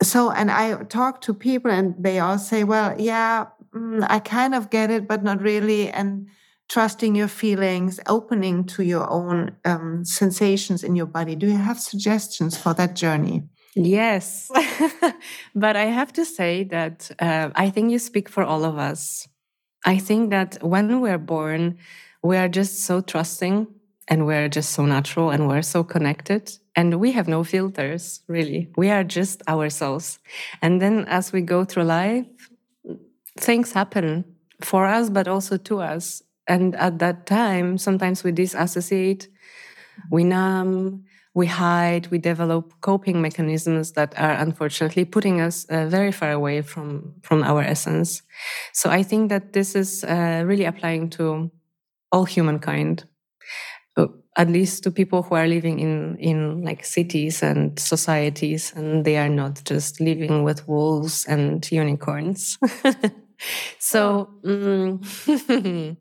[0.02, 4.52] So and I talk to people and they all say, "Well, yeah, mm, I kind
[4.52, 6.26] of get it, but not really." And
[6.68, 11.36] trusting your feelings, opening to your own um, sensations in your body.
[11.36, 13.42] Do you have suggestions for that journey?
[13.74, 14.50] Yes,
[15.54, 19.26] but I have to say that uh, I think you speak for all of us.
[19.86, 21.78] I think that when we're born,
[22.22, 23.66] we are just so trusting
[24.08, 28.70] and we're just so natural and we're so connected and we have no filters, really.
[28.76, 30.18] We are just ourselves.
[30.62, 32.26] And then as we go through life,
[33.38, 34.24] things happen
[34.60, 36.22] for us, but also to us.
[36.46, 39.28] And at that time, sometimes we disassociate,
[40.10, 46.12] we numb, we hide, we develop coping mechanisms that are unfortunately putting us uh, very
[46.12, 48.22] far away from, from our essence.
[48.72, 51.50] So I think that this is uh, really applying to
[52.10, 53.04] all humankind,
[54.36, 59.18] at least to people who are living in, in like cities and societies, and they
[59.18, 62.58] are not just living with wolves and unicorns.
[63.78, 65.00] so, um,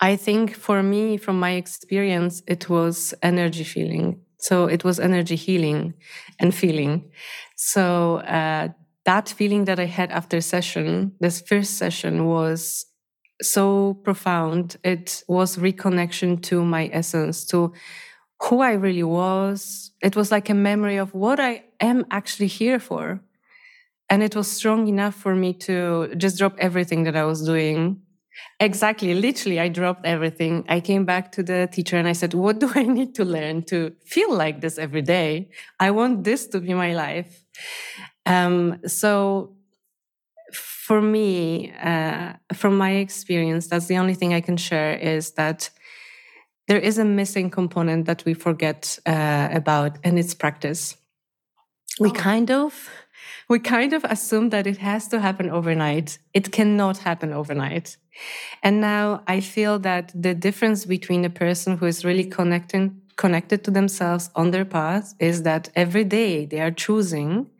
[0.00, 4.20] I think for me, from my experience, it was energy feeling.
[4.38, 5.94] So it was energy healing
[6.38, 7.10] and feeling.
[7.56, 8.68] So uh,
[9.04, 12.86] that feeling that I had after session, this first session was
[13.42, 14.76] so profound.
[14.82, 17.72] It was reconnection to my essence, to
[18.42, 19.92] who I really was.
[20.02, 23.20] It was like a memory of what I am actually here for.
[24.08, 28.02] And it was strong enough for me to just drop everything that I was doing
[28.58, 29.14] Exactly.
[29.14, 30.64] Literally, I dropped everything.
[30.68, 33.62] I came back to the teacher and I said, What do I need to learn
[33.64, 35.50] to feel like this every day?
[35.78, 37.44] I want this to be my life.
[38.26, 39.56] Um, so,
[40.52, 45.70] for me, uh, from my experience, that's the only thing I can share is that
[46.66, 50.96] there is a missing component that we forget uh, about, and it's practice.
[51.98, 52.12] We oh.
[52.12, 52.88] kind of
[53.50, 56.18] we kind of assume that it has to happen overnight.
[56.32, 57.96] It cannot happen overnight.
[58.62, 63.64] And now I feel that the difference between a person who is really connecting, connected
[63.64, 67.50] to themselves on their path is that every day they are choosing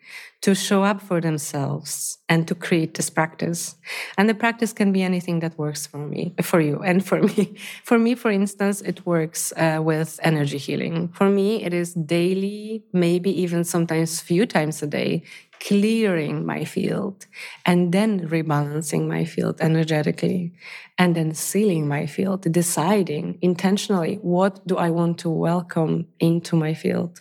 [0.43, 3.77] to show up for themselves and to create this practice.
[4.17, 7.57] And the practice can be anything that works for me, for you, and for me.
[7.85, 11.09] For me, for instance, it works uh, with energy healing.
[11.09, 15.25] For me, it is daily, maybe even sometimes few times a day,
[15.61, 17.27] clearing my field
[17.67, 20.53] and then rebalancing my field energetically
[20.99, 26.75] and then sealing my field, deciding intentionally what do I want to welcome into my
[26.75, 27.21] field.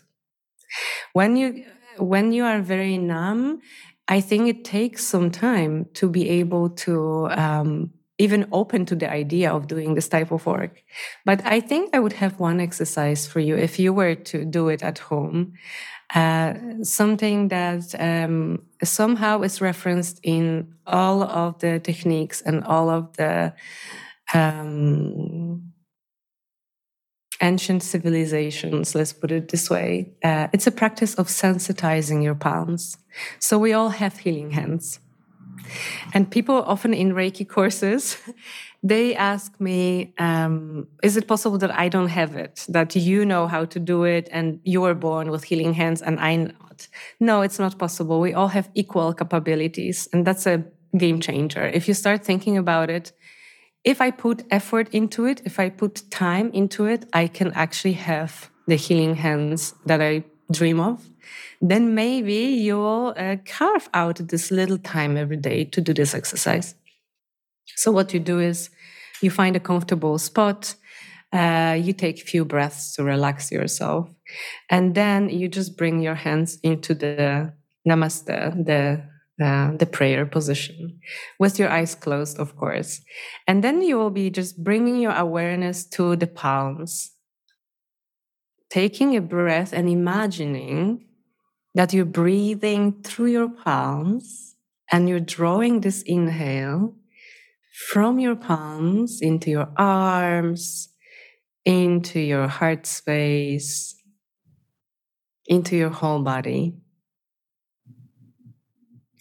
[1.14, 1.66] When you
[1.98, 3.62] when you are very numb,
[4.08, 9.10] I think it takes some time to be able to um, even open to the
[9.10, 10.84] idea of doing this type of work.
[11.26, 14.70] But I think I would have one exercise for you if you were to do
[14.70, 15.54] it at home.
[16.14, 23.16] Uh, something that um, somehow is referenced in all of the techniques and all of
[23.18, 23.54] the
[24.34, 25.72] um,
[27.42, 30.12] ancient civilizations, let's put it this way.
[30.24, 32.98] Uh, it's a practice of sensitizing your palms.
[33.40, 35.00] So we all have healing hands.
[36.14, 38.18] And people often in Reiki courses,
[38.84, 42.66] they ask me, um, is it possible that I don't have it?
[42.70, 46.20] That you know how to do it and you were born with healing hands and
[46.20, 46.88] I not?
[47.20, 48.20] No, it's not possible.
[48.20, 50.08] We all have equal capabilities.
[50.14, 50.64] And that's a
[50.98, 51.66] game changer.
[51.66, 53.12] If you start thinking about it,
[53.84, 57.94] if I put effort into it, if I put time into it, I can actually
[57.94, 61.09] have the healing hands that I dream of.
[61.62, 66.76] Then maybe you'll uh, carve out this little time every day to do this exercise.
[67.76, 68.70] So what you do is
[69.22, 70.76] you find a comfortable spot,
[71.34, 74.10] uh, you take a few breaths to relax yourself,
[74.70, 77.54] and then you just bring your hands into the
[77.88, 78.26] namaste,
[78.66, 79.04] the
[79.42, 81.00] uh, the prayer position
[81.40, 83.00] with your eyes closed, of course.
[83.48, 87.12] And then you will be just bringing your awareness to the palms,
[88.70, 91.06] taking a breath and imagining
[91.76, 94.56] that you're breathing through your palms
[94.92, 96.96] and you're drawing this inhale
[97.92, 100.90] from your palms into your arms,
[101.66, 103.96] into your heart space,
[105.46, 106.76] into your whole body.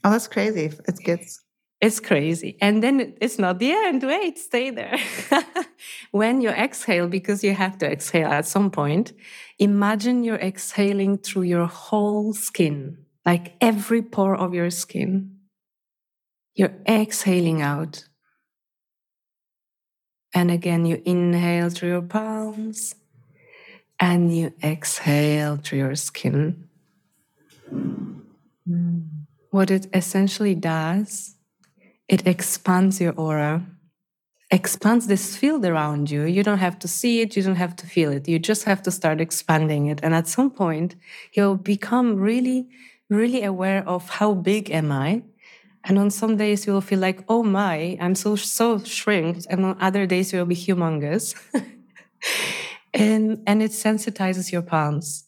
[0.04, 0.72] Oh, that's crazy.
[0.86, 1.42] It gets.
[1.80, 2.56] It's crazy.
[2.60, 4.02] And then it's not the end.
[4.02, 4.98] Wait, stay there.
[6.10, 9.12] when you exhale, because you have to exhale at some point,
[9.58, 15.36] imagine you're exhaling through your whole skin, like every pore of your skin.
[16.54, 18.08] You're exhaling out
[20.34, 22.94] And again, you inhale through your palms
[23.98, 26.68] and you exhale through your skin.
[28.68, 29.08] Mm.
[29.50, 31.36] What it essentially does,
[32.08, 33.64] it expands your aura,
[34.50, 36.24] expands this field around you.
[36.24, 38.26] You don't have to see it, you don't have to feel it.
[38.26, 40.00] You just have to start expanding it.
[40.02, 40.96] And at some point,
[41.34, 42.68] you'll become really,
[43.10, 45.22] really aware of how big am I?
[45.84, 49.46] And on some days you will feel like, oh my, I'm so so shrinked.
[49.48, 51.34] And on other days you will be humongous.
[52.94, 55.24] and and it sensitizes your palms.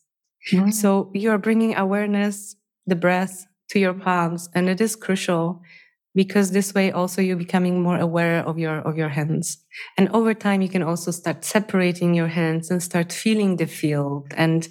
[0.53, 0.73] Mm.
[0.73, 2.57] So you're bringing awareness,
[2.87, 5.63] the breath to your palms, and it is crucial
[6.15, 9.59] because this way also you're becoming more aware of your of your hands.
[9.97, 14.33] And over time you can also start separating your hands and start feeling the field.
[14.37, 14.69] And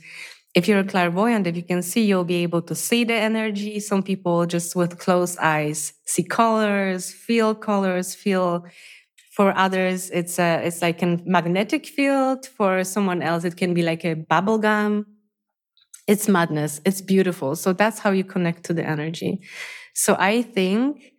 [0.56, 3.80] if you're a clairvoyant if you can see you'll be able to see the energy.
[3.80, 8.66] Some people just with closed eyes see colors feel colors feel
[9.36, 12.46] for others it's a it's like a magnetic field.
[12.48, 15.06] For someone else it can be like a bubble gum
[16.08, 16.82] it's madness.
[16.86, 17.56] It's beautiful.
[17.56, 19.42] So that's how you connect to the energy.
[19.94, 21.14] So i think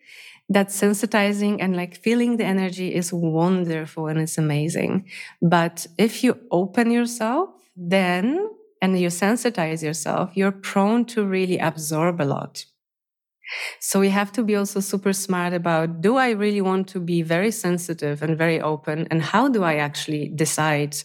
[0.51, 5.09] that sensitizing and like feeling the energy is wonderful and it's amazing
[5.41, 8.51] but if you open yourself then
[8.83, 12.65] and you sensitize yourself you're prone to really absorb a lot
[13.79, 17.23] so we have to be also super smart about do I really want to be
[17.23, 19.09] very sensitive and very open?
[19.11, 20.97] And how do I actually decide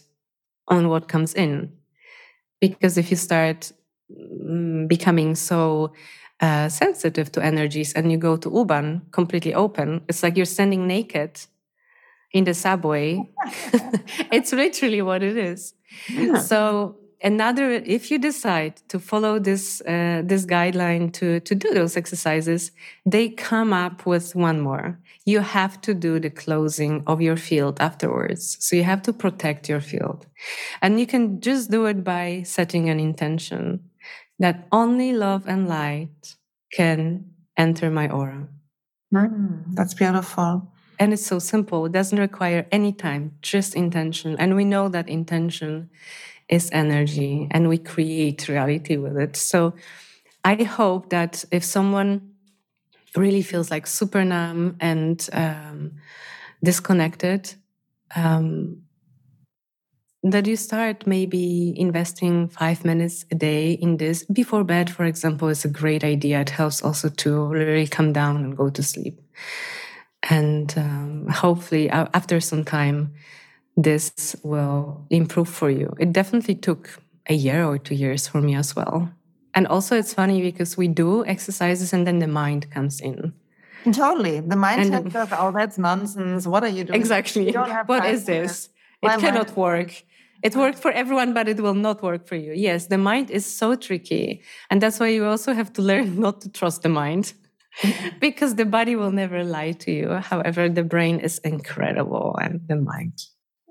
[0.68, 1.72] on what comes in?
[2.60, 3.72] Because if you start
[4.10, 5.92] mm, becoming so
[6.40, 10.86] uh, sensitive to energies and you go to U-Bahn completely open, it's like you're standing
[10.86, 11.40] naked
[12.32, 13.22] in the subway.
[14.32, 15.74] it's literally what it is.
[16.08, 16.38] Yeah.
[16.38, 21.96] So another if you decide to follow this uh, this guideline to to do those
[21.96, 22.72] exercises
[23.06, 27.78] they come up with one more you have to do the closing of your field
[27.80, 30.26] afterwards so you have to protect your field
[30.82, 33.80] and you can just do it by setting an intention
[34.38, 36.36] that only love and light
[36.72, 38.48] can enter my aura.
[39.14, 40.72] Mm, that's beautiful.
[40.98, 41.86] And it's so simple.
[41.86, 44.36] It doesn't require any time just intention.
[44.38, 45.90] And we know that intention
[46.48, 49.36] is energy and we create reality with it.
[49.36, 49.74] So
[50.44, 52.32] I hope that if someone
[53.16, 55.92] really feels like super numb and um,
[56.62, 57.54] disconnected,
[58.14, 58.82] um,
[60.32, 65.48] that you start maybe investing five minutes a day in this before bed, for example,
[65.48, 66.40] is a great idea.
[66.40, 69.20] It helps also to really come down and go to sleep.
[70.28, 73.14] And um, hopefully, after some time,
[73.76, 75.94] this will improve for you.
[76.00, 79.10] It definitely took a year or two years for me as well.
[79.54, 83.32] And also, it's funny because we do exercises and then the mind comes in.
[83.84, 84.40] Totally.
[84.40, 86.46] The mind and, says, oh, that's nonsense.
[86.46, 86.98] What are you doing?
[86.98, 87.52] Exactly.
[87.52, 88.70] What is this?
[89.02, 90.02] It cannot work.
[90.42, 92.52] It worked for everyone, but it will not work for you.
[92.52, 94.42] Yes, the mind is so tricky.
[94.70, 97.32] And that's why you also have to learn not to trust the mind
[98.20, 100.08] because the body will never lie to you.
[100.10, 103.22] However, the brain is incredible and the mind.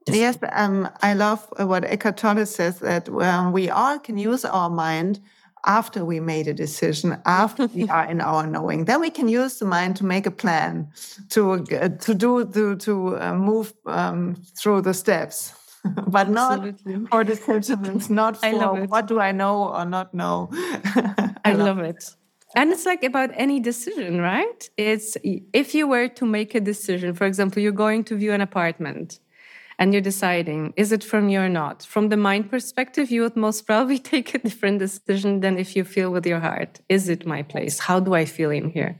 [0.07, 4.70] Yes, um, I love what Eckhart Tolle says that um, we all can use our
[4.70, 5.20] mind
[5.66, 8.86] after we made a decision, after we are in our knowing.
[8.86, 10.89] Then we can use the mind to make a plan,
[11.30, 15.53] to uh, to do to to uh, move um, through the steps,
[16.08, 17.08] but not Absolutely.
[17.08, 20.50] for decisions, not for what do I know or not know.
[20.54, 22.16] I, I love, love it.
[22.56, 24.70] And it's like about any decision, right?
[24.78, 28.42] It's if you were to make a decision, for example, you're going to view an
[28.42, 29.20] apartment
[29.78, 33.36] and you're deciding is it from you or not from the mind perspective you would
[33.36, 37.26] most probably take a different decision than if you feel with your heart is it
[37.26, 39.00] my place how do i feel in here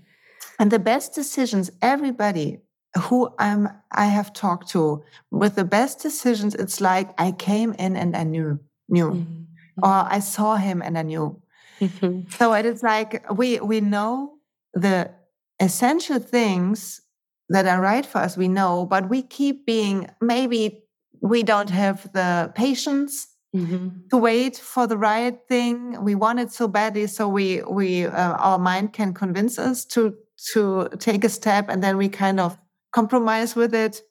[0.60, 2.60] and the best decisions everybody
[2.98, 7.96] who I'm, I have talked to with the best decisions, it's like I came in
[7.96, 9.84] and I knew, knew, mm-hmm.
[9.84, 11.42] or I saw him and I knew.
[11.82, 12.30] Mm-hmm.
[12.30, 14.36] So it is like we we know
[14.74, 15.12] the
[15.60, 17.02] essential things
[17.50, 20.84] that are right for us, we know, but we keep being maybe
[21.22, 23.90] we don't have the patience mm-hmm.
[24.10, 26.02] to wait for the right thing.
[26.04, 30.16] We want it so badly, so we we uh, our mind can convince us to
[30.54, 32.58] to take a step, and then we kind of
[32.96, 34.02] compromise with it.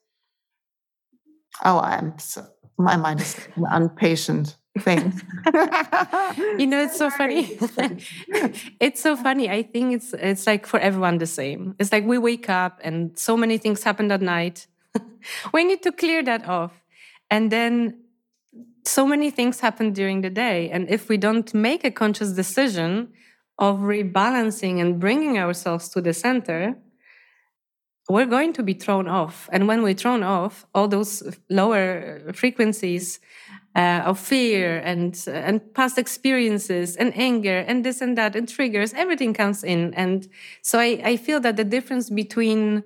[1.63, 2.45] Oh, I'm so,
[2.77, 5.13] my mind is an impatient thing.
[6.59, 7.57] you know, it's so funny.
[8.85, 9.49] it's so funny.
[9.49, 11.75] I think it's it's like for everyone the same.
[11.79, 14.67] It's like we wake up and so many things happened at night.
[15.53, 16.73] we need to clear that off.
[17.31, 17.73] And then
[18.83, 20.69] so many things happen during the day.
[20.69, 23.13] And if we don't make a conscious decision
[23.57, 26.75] of rebalancing and bringing ourselves to the center,
[28.09, 29.49] we're going to be thrown off.
[29.51, 33.19] And when we're thrown off, all those lower frequencies
[33.75, 38.47] uh, of fear and uh, and past experiences and anger and this and that and
[38.47, 39.93] triggers, everything comes in.
[39.95, 40.27] And
[40.61, 42.83] so I, I feel that the difference between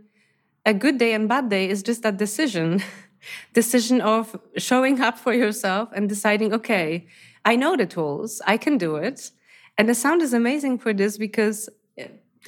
[0.65, 2.82] a good day and bad day is just that decision,
[3.53, 7.05] decision of showing up for yourself and deciding, okay,
[7.45, 9.32] I know the tools, I can do it.
[9.78, 11.70] And the sound is amazing for this because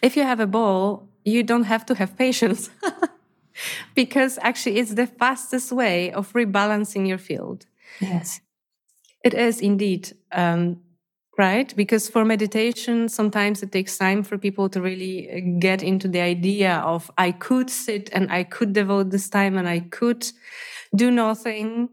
[0.01, 2.69] if you have a ball, you don't have to have patience
[3.95, 7.65] because actually it's the fastest way of rebalancing your field.
[7.99, 8.41] Yes.
[9.23, 10.13] It is indeed.
[10.31, 10.81] Um,
[11.37, 11.73] right?
[11.75, 16.19] Because for meditation, sometimes it takes time for people to really uh, get into the
[16.19, 20.27] idea of I could sit and I could devote this time and I could
[20.95, 21.89] do nothing.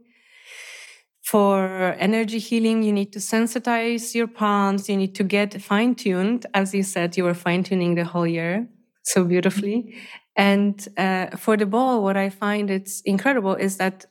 [1.23, 4.89] For energy healing, you need to sensitize your palms.
[4.89, 6.47] You need to get fine tuned.
[6.55, 8.67] As you said, you were fine tuning the whole year
[9.09, 9.97] so beautifully.
[10.37, 14.07] And uh, for the ball, what I find it's incredible is that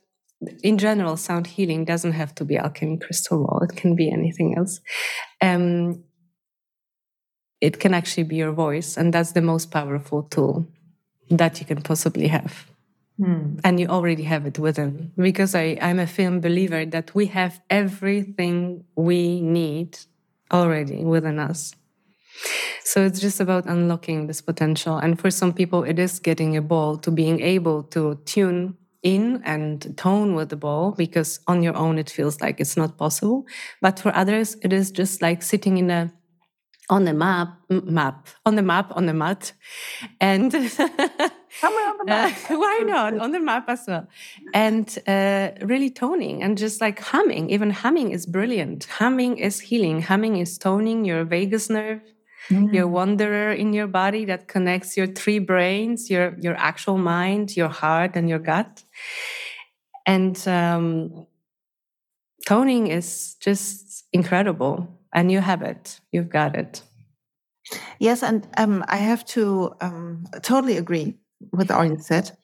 [0.62, 3.60] in general, sound healing doesn't have to be alchemy crystal ball.
[3.62, 4.80] It can be anything else.
[5.40, 6.04] Um,
[7.60, 10.66] it can actually be your voice, and that's the most powerful tool
[11.30, 12.66] that you can possibly have.
[13.18, 13.56] Hmm.
[13.64, 15.10] And you already have it within.
[15.16, 19.98] Because I, I'm a firm believer that we have everything we need
[20.52, 21.74] already within us.
[22.84, 24.96] So it's just about unlocking this potential.
[24.96, 29.42] And for some people, it is getting a ball to being able to tune in
[29.44, 33.46] and tone with the ball because on your own it feels like it's not possible.
[33.80, 36.12] But for others, it is just like sitting in a
[36.90, 39.52] on the map, map, on the map, on the mat,
[40.20, 41.30] and on the
[41.62, 41.96] map.
[42.08, 44.06] Uh, why not on the map as well?
[44.54, 47.50] And uh, really toning and just like humming.
[47.50, 48.84] Even humming is brilliant.
[48.84, 50.00] Humming is healing.
[50.00, 52.00] Humming is toning your vagus nerve
[52.48, 52.72] mm.
[52.72, 57.68] your wanderer in your body that connects your three brains, your your actual mind, your
[57.68, 58.84] heart, and your gut.
[60.06, 61.26] And um,
[62.46, 66.00] toning is just incredible, and you have it.
[66.12, 66.82] You've got it.
[67.98, 71.18] Yes, and um, I have to um, totally agree
[71.52, 72.36] with all you said.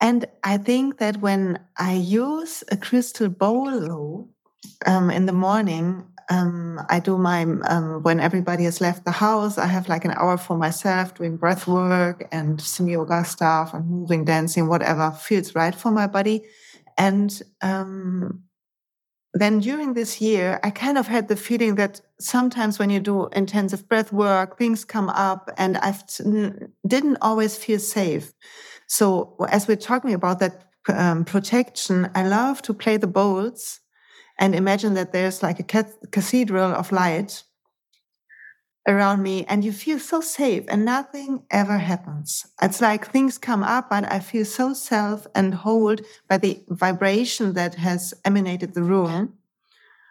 [0.00, 4.28] And I think that when I use a crystal bowl
[4.86, 9.56] um, in the morning, um, I do my, um, when everybody has left the house,
[9.56, 13.88] I have like an hour for myself doing breath work and some yoga stuff and
[13.88, 16.44] moving, dancing, whatever feels right for my body.
[16.98, 18.42] And um,
[19.32, 23.28] then during this year, I kind of had the feeling that sometimes when you do
[23.28, 25.94] intensive breath work, things come up and I
[26.86, 28.32] didn't always feel safe.
[28.86, 33.80] So as we're talking about that um, protection, I love to play the bowls
[34.38, 37.42] and imagine that there's like a cathedral of light
[38.86, 42.46] around me and you feel so safe and nothing ever happens.
[42.62, 47.52] It's like things come up but I feel so self and hold by the vibration
[47.52, 49.34] that has emanated the room.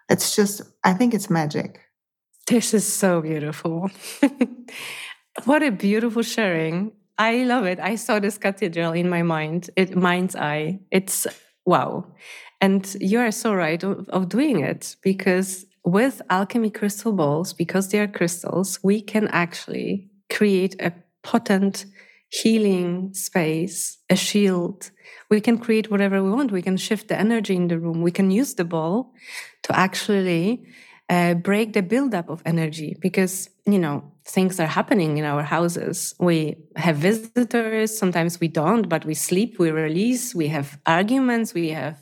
[0.10, 1.82] It's just, I think it's magic.
[2.48, 3.90] This is so beautiful.
[5.46, 6.94] what a beautiful sharing.
[7.18, 7.80] I love it.
[7.80, 10.80] I saw this cathedral in my mind, it mind's eye.
[10.92, 11.26] It's
[11.66, 12.06] wow.
[12.60, 18.00] And you are so right of, doing it because with alchemy crystal balls, because they
[18.00, 20.92] are crystals, we can actually create a
[21.24, 21.86] potent
[22.30, 24.92] healing space, a shield.
[25.30, 26.52] We can create whatever we want.
[26.52, 28.02] We can shift the energy in the room.
[28.02, 29.14] We can use the ball
[29.64, 30.66] to actually
[31.10, 36.14] uh, break the buildup of energy because, you know, things are happening in our houses.
[36.20, 41.70] We have visitors, sometimes we don't, but we sleep, we release, we have arguments, we
[41.70, 41.98] have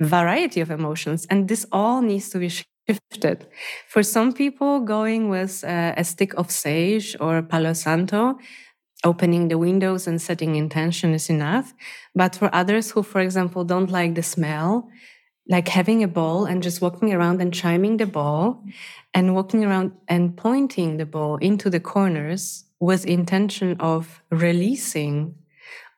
[0.00, 1.26] variety of emotions.
[1.28, 3.48] And this all needs to be shifted.
[3.88, 8.38] For some people, going with uh, a stick of sage or Palo Santo,
[9.04, 11.74] opening the windows and setting intention is enough.
[12.14, 14.88] But for others who, for example, don't like the smell,
[15.48, 18.64] like having a ball and just walking around and chiming the ball
[19.14, 25.34] and walking around and pointing the ball into the corners with intention of releasing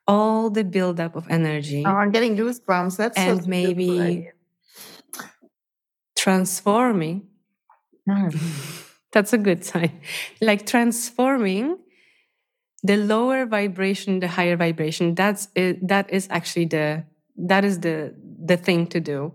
[0.06, 1.84] all the buildup of energy.
[1.86, 2.96] Oh, I'm getting goosebumps.
[2.96, 4.30] That's and maybe
[6.16, 7.26] transforming.
[8.08, 8.84] Mm.
[9.12, 10.00] That's a good sign.
[10.40, 11.78] Like transforming
[12.82, 15.14] the lower vibration, the higher vibration.
[15.14, 17.04] That's it, that is actually the
[17.38, 18.14] that is the
[18.44, 19.34] the thing to do.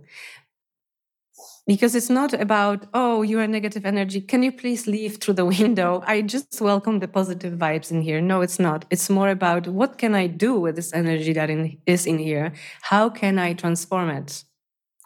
[1.66, 4.20] Because it's not about oh you are negative energy.
[4.20, 6.04] Can you please leave through the window?
[6.06, 8.20] I just welcome the positive vibes in here.
[8.20, 8.86] No it's not.
[8.89, 12.54] It's more about what can i do with this energy that in, is in here?
[12.82, 14.43] How can i transform it?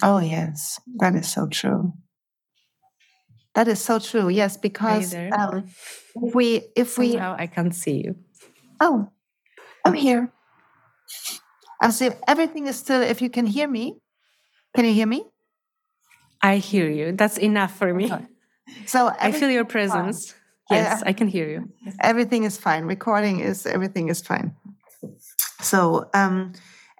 [0.01, 0.79] Oh yes.
[0.95, 1.93] That is so true.
[3.53, 4.29] That is so true.
[4.29, 5.65] Yes because um,
[6.15, 8.15] if we if we Somehow i can't see you.
[8.79, 9.11] Oh
[9.85, 10.31] I'm here.
[11.81, 13.97] I'm saying everything is still, if you can hear me,
[14.75, 15.25] can you hear me?
[16.41, 17.11] I hear you.
[17.13, 18.11] That's enough for me.
[18.11, 18.25] Okay.
[18.85, 20.33] So I feel your presence.
[20.69, 21.71] Yes, I, I, can hear you.
[22.01, 22.83] Everything is fine.
[22.83, 24.53] Recording is everything is fine.
[25.61, 26.53] So um,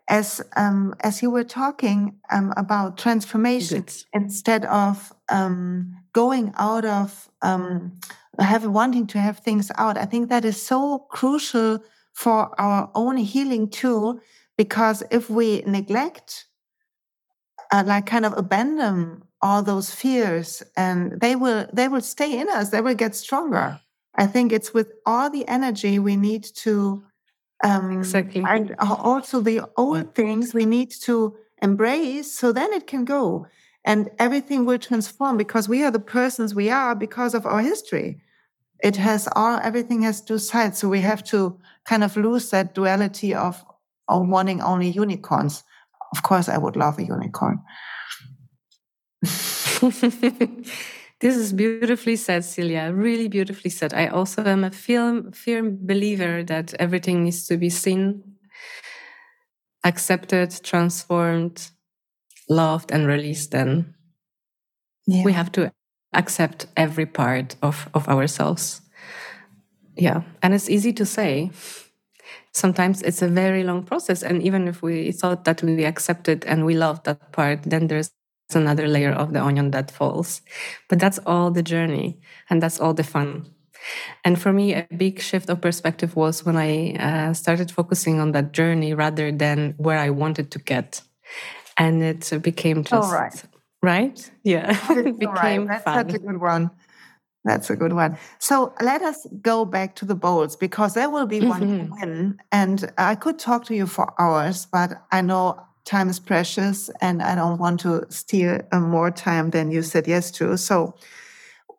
[0.07, 4.03] as um, as you were talking um, about transformation, Good.
[4.13, 7.99] instead of um, going out of um,
[8.39, 11.79] having wanting to have things out, I think that is so crucial
[12.13, 14.21] for our own healing too.
[14.57, 16.45] Because if we neglect,
[17.71, 22.49] uh, like kind of abandon all those fears, and they will they will stay in
[22.49, 22.69] us.
[22.69, 23.79] They will get stronger.
[24.15, 27.03] I think it's with all the energy we need to
[27.63, 28.43] um, exactly.
[28.47, 33.47] And also the old things we need to embrace so then it can go
[33.83, 38.21] and everything will transform because we are the persons we are because of our history.
[38.83, 40.77] It has all, everything has two sides.
[40.77, 43.76] So we have to kind of lose that duality of, of
[44.09, 45.63] wanting only unicorns.
[46.15, 47.59] Of course, I would love a unicorn.
[51.19, 52.95] This is beautifully said, Silja.
[52.95, 53.93] Really beautifully said.
[53.93, 58.21] I also am a firm, firm believer that everything needs to be seen,
[59.83, 61.71] accepted, transformed,
[62.47, 63.49] loved, and released.
[63.49, 63.95] Then
[65.07, 65.23] yeah.
[65.23, 65.71] we have to
[66.13, 68.81] accept every part of, of ourselves.
[69.95, 70.21] Yeah.
[70.43, 71.49] And it's easy to say.
[72.57, 74.23] Sometimes it's a very long process.
[74.23, 78.11] And even if we thought that we accepted and we loved that part, then there's
[78.55, 80.41] another layer of the onion that falls.
[80.89, 83.45] But that's all the journey and that's all the fun.
[84.25, 88.31] And for me, a big shift of perspective was when I uh, started focusing on
[88.31, 91.01] that journey rather than where I wanted to get.
[91.77, 92.93] And it became just.
[92.93, 93.43] All right.
[93.83, 94.31] Right?
[94.43, 94.75] Yeah.
[94.89, 95.67] it became right.
[95.67, 96.09] That's fun.
[96.09, 96.71] a good one.
[97.47, 98.17] That's a good one.
[98.39, 101.91] So let us go back to the bowls because there will be one mm-hmm.
[101.91, 102.37] win.
[102.51, 107.23] And I could talk to you for hours, but I know time is precious and
[107.23, 110.57] I don't want to steal uh, more time than you said yes to.
[110.57, 110.95] So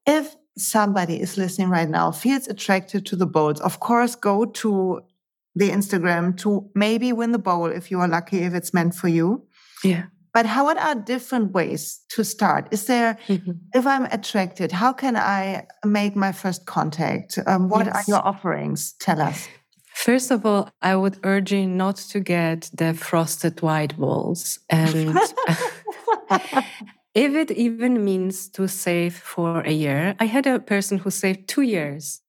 [0.06, 5.02] if somebody is listening right now, feels attracted to the bowls, of course, go to
[5.54, 9.08] the Instagram to maybe win the bowl if you are lucky, if it's meant for
[9.08, 9.46] you.
[9.84, 10.04] Yeah.
[10.32, 12.68] But how what are different ways to start?
[12.70, 13.52] Is there, mm-hmm.
[13.74, 17.38] if I'm attracted, how can I make my first contact?
[17.46, 17.94] Um, what yes.
[17.94, 18.92] are your offerings?
[19.00, 19.48] Tell us.
[19.94, 24.60] First of all, I would urge you not to get the frosted white balls.
[24.70, 25.18] And
[27.14, 31.48] if it even means to save for a year, I had a person who saved
[31.48, 32.20] two years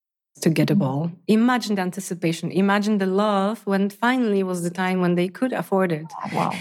[0.42, 1.12] to get a ball.
[1.28, 2.52] Imagine the anticipation.
[2.52, 6.08] Imagine the love when finally was the time when they could afford it.
[6.34, 6.54] Wow.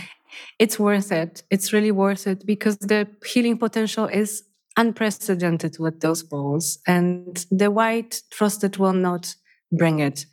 [0.59, 1.43] It's worth it.
[1.51, 4.43] It's really worth it because the healing potential is
[4.77, 6.79] unprecedented with those balls.
[6.87, 9.35] And the white frosted will not
[9.73, 10.27] bring it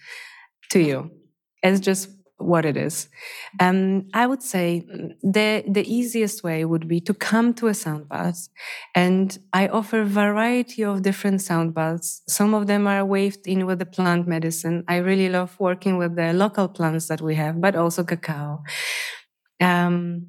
[0.69, 1.11] to you.
[1.63, 3.07] It's just what it is.
[3.59, 4.85] Um, I would say
[5.23, 8.49] the the easiest way would be to come to a sound bath,
[8.93, 12.21] and I offer a variety of different sound baths.
[12.27, 14.83] Some of them are waved in with the plant medicine.
[14.87, 18.63] I really love working with the local plants that we have, but also cacao.
[19.59, 20.27] Um,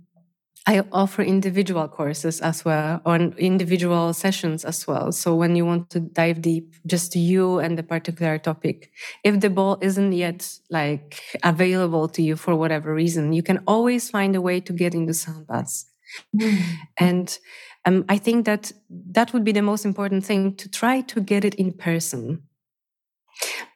[0.68, 5.12] I offer individual courses as well, on individual sessions as well.
[5.12, 8.90] So when you want to dive deep, just you and the particular topic,
[9.22, 14.10] if the ball isn't yet like available to you for whatever reason, you can always
[14.10, 15.86] find a way to get into sound baths.
[16.34, 16.62] Mm.
[16.98, 17.38] And
[17.84, 18.72] um, I think that
[19.12, 22.42] that would be the most important thing to try to get it in person.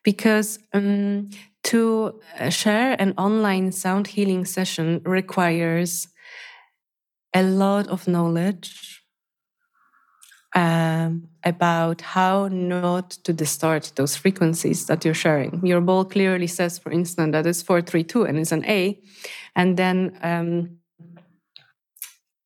[0.03, 1.31] Because um,
[1.65, 6.09] to uh, share an online sound healing session requires
[7.35, 9.03] a lot of knowledge
[10.55, 15.65] um, about how not to distort those frequencies that you're sharing.
[15.65, 19.01] Your ball clearly says, for instance, that it's 432 and it's an A.
[19.55, 20.79] And then um,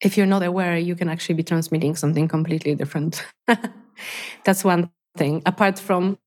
[0.01, 3.25] if you're not aware, you can actually be transmitting something completely different.
[4.45, 5.43] That's one thing.
[5.47, 6.19] Apart from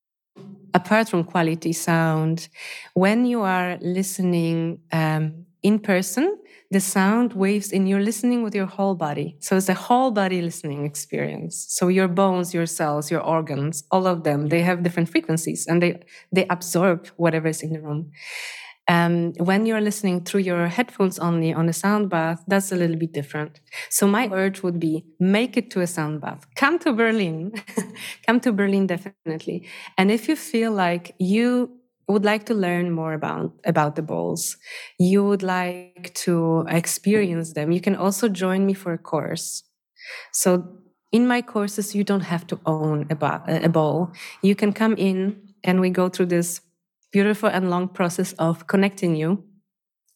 [0.73, 2.49] apart from quality sound,
[2.93, 6.37] when you are listening um, in person,
[6.69, 9.37] the sound waves in you're listening with your whole body.
[9.39, 11.65] So it's a whole body listening experience.
[11.69, 15.81] So your bones, your cells, your organs, all of them, they have different frequencies and
[15.81, 16.01] they,
[16.31, 18.11] they absorb whatever is in the room.
[18.89, 22.95] Um, when you're listening through your headphones only on a sound bath, that's a little
[22.95, 23.59] bit different.
[23.89, 26.47] So my urge would be make it to a sound bath.
[26.55, 27.51] Come to Berlin.
[28.25, 29.67] Come to Berlin definitely.
[29.97, 31.77] And if you feel like you
[32.07, 34.57] would like to learn more about about the balls
[34.97, 39.63] you would like to experience them you can also join me for a course
[40.31, 40.65] so
[41.11, 44.11] in my courses you don't have to own a, ball
[44.41, 46.61] you can come in and we go through this
[47.11, 49.43] beautiful and long process of connecting you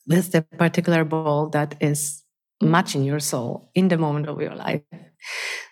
[0.07, 2.23] with the particular ball that is
[2.61, 4.81] matching your soul in the moment of your life.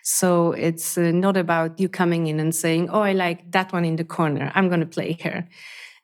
[0.02, 3.84] So it's uh, not about you coming in and saying, Oh, I like that one
[3.84, 4.50] in the corner.
[4.54, 5.48] I'm going to play here.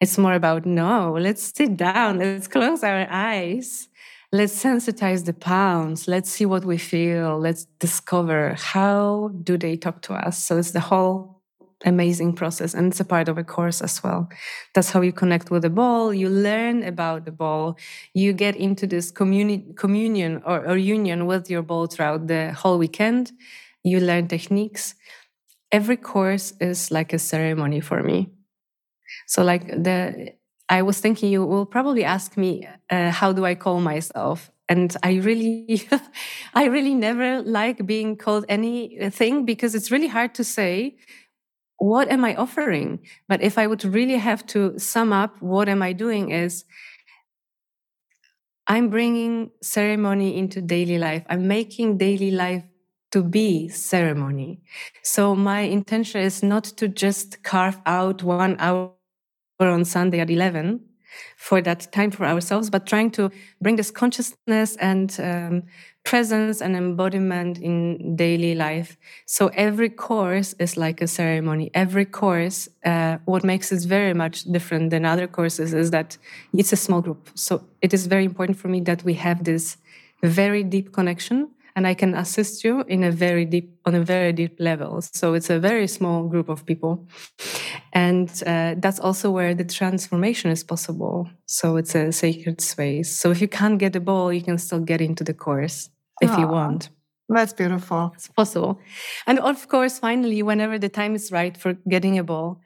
[0.01, 3.89] It's more about, no, let's sit down, let's close our eyes,
[4.31, 10.03] let's sensitize the palms, let's see what we feel, let's discover how do they talk
[10.03, 10.43] to us.
[10.45, 11.36] So it's the whole
[11.85, 14.29] amazing process and it's a part of a course as well.
[14.75, 17.77] That's how you connect with the ball you learn about the ball
[18.15, 22.79] you get into this communi- communion or, or union with your ball throughout the whole
[22.79, 23.33] weekend.
[23.85, 24.95] You learn techniques.
[25.73, 28.31] Every course is like a ceremony for me.
[29.27, 30.33] So like the
[30.69, 34.51] i was thinking you will probably ask me uh, how do i call myself?
[34.69, 35.83] And i really
[36.55, 40.97] i really never like being called anything because it's really hard to say
[41.79, 43.01] what am I offering?
[43.29, 46.65] But if I would really have to sum up, what am I doing is
[48.67, 51.25] I'm bringing ceremony into daily life.
[51.29, 52.65] I'm making daily life
[53.13, 54.61] to be ceremony.
[55.03, 58.93] So my intention is not to just carve out one hour
[59.61, 60.81] on Sunday at 11
[61.37, 65.63] for that time for ourselves, but trying to bring this consciousness and um,
[66.07, 68.97] presence and embodiment in daily life.
[69.27, 71.71] So every course is like a ceremony.
[71.75, 76.17] Every course, uh, what makes it very much different than other courses is that
[76.53, 77.29] it's a small group.
[77.35, 79.79] So it is very important for me that we have this
[80.23, 84.33] very deep connection and I can assist you in a very deep, on a very
[84.33, 85.03] deep level.
[85.03, 87.07] So it's a very small group of people.
[87.93, 91.29] And uh, that's also where the transformation is possible.
[91.47, 93.11] So it's a sacred space.
[93.15, 95.91] So if you can't get the ball, you can still get into the course
[96.21, 96.41] if Aww.
[96.41, 96.91] you want.
[97.29, 98.13] That's beautiful.
[98.15, 98.79] It's possible.
[99.27, 102.61] And of course, finally, whenever the time is right for getting a ball,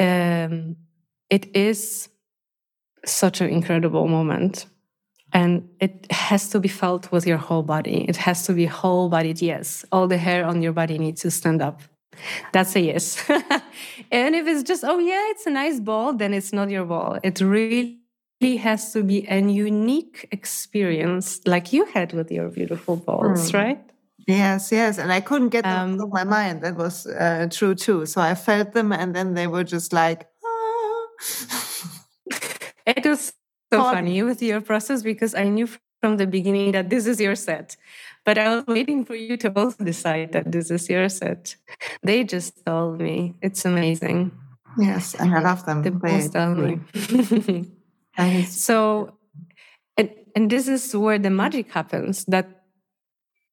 [0.00, 0.76] um,
[1.30, 2.08] it is
[3.04, 4.66] such an incredible moment.
[5.32, 8.04] And it has to be felt with your whole body.
[8.08, 9.84] It has to be whole bodied, yes.
[9.90, 11.80] All the hair on your body needs to stand up.
[12.52, 13.28] That's a yes.
[14.12, 17.18] and if it's just, oh, yeah, it's a nice ball, then it's not your ball.
[17.24, 18.03] It really
[18.58, 23.54] has to be a unique experience like you had with your beautiful balls, mm.
[23.54, 23.80] right?
[24.26, 24.98] Yes, yes.
[24.98, 26.62] And I couldn't get them um, out of my mind.
[26.62, 28.06] That was uh, true too.
[28.06, 31.06] So I felt them and then they were just like, ah.
[32.86, 33.32] it was
[33.72, 35.68] so funny with your process because I knew
[36.00, 37.76] from the beginning that this is your set.
[38.24, 41.56] But I was waiting for you to also decide that this is your set.
[42.02, 43.34] They just told me.
[43.42, 44.32] It's amazing.
[44.78, 45.82] Yes, and I love them.
[45.82, 46.80] They both told me.
[48.46, 49.18] so,
[49.96, 52.64] and, and this is where the magic happens that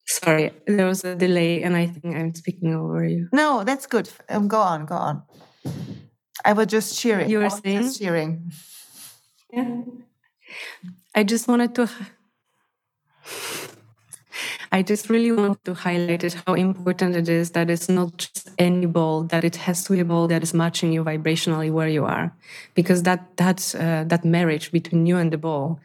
[0.08, 3.30] sorry there was a delay and i think i'm speaking over you.
[3.32, 4.10] No that's good.
[4.30, 5.24] Um, go on go on.
[6.44, 7.30] I was just cheering.
[7.30, 7.92] You were saying?
[7.94, 8.52] cheering.
[9.54, 9.82] Yeah.
[11.14, 11.90] I just wanted to
[14.72, 18.50] I just really want to highlight it how important it is that it's not just
[18.58, 21.90] any ball, that it has to be a ball that is matching you vibrationally where
[21.90, 22.34] you are,
[22.74, 25.80] because that that uh, that marriage between you and the ball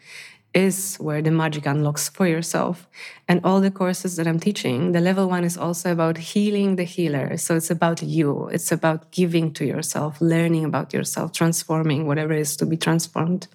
[0.55, 2.89] is where the magic unlocks for yourself.
[3.29, 6.85] And all the courses that I'm teaching, the level one is also about healing the
[6.85, 7.37] healer.
[7.37, 12.57] So it's about you, it's about giving to yourself, learning about yourself, transforming whatever is
[12.57, 13.49] to be transformed.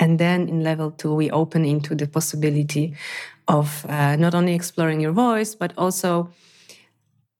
[0.00, 2.96] And then in level two, we open into the possibility
[3.48, 6.30] of uh, not only exploring your voice, but also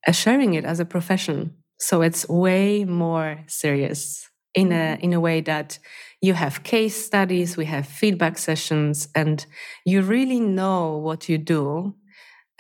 [0.06, 1.54] uh, sharing it as a profession.
[1.78, 5.78] So it's way more serious in a in a way that
[6.20, 9.44] you have case studies, we have feedback sessions, and
[9.84, 11.94] you really know what you do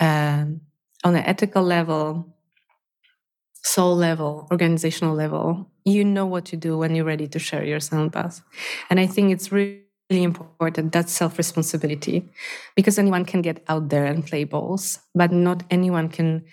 [0.00, 0.60] um,
[1.04, 2.34] on an ethical level,
[3.64, 5.70] soul level, organizational level.
[5.84, 8.42] You know what you do when you're ready to share your sound path,
[8.90, 9.81] and I think it's really
[10.12, 12.28] really important that self responsibility
[12.76, 16.44] because anyone can get out there and play balls, but not anyone can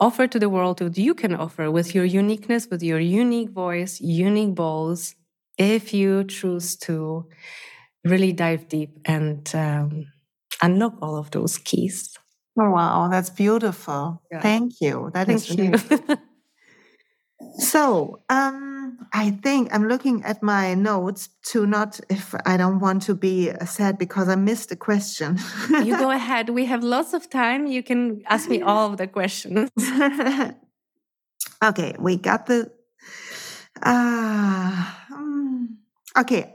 [0.00, 4.00] offer to the world what you can offer with your uniqueness, with your unique voice,
[4.00, 5.14] unique balls,
[5.56, 7.28] if you choose to
[8.04, 10.06] really dive deep and um,
[10.62, 12.16] unlock all of those keys.
[12.60, 14.22] Oh, wow, that's beautiful.
[14.30, 14.40] Yeah.
[14.40, 15.10] Thank you.
[15.14, 16.18] That Thank is really.
[17.56, 23.02] so, um, I think I'm looking at my notes to not if I don't want
[23.02, 25.38] to be sad because I missed a question.
[25.68, 26.50] you go ahead.
[26.50, 27.66] We have lots of time.
[27.66, 29.70] You can ask me all of the questions.
[31.64, 32.70] okay, we got the.
[33.82, 35.78] Uh, um,
[36.18, 36.54] okay,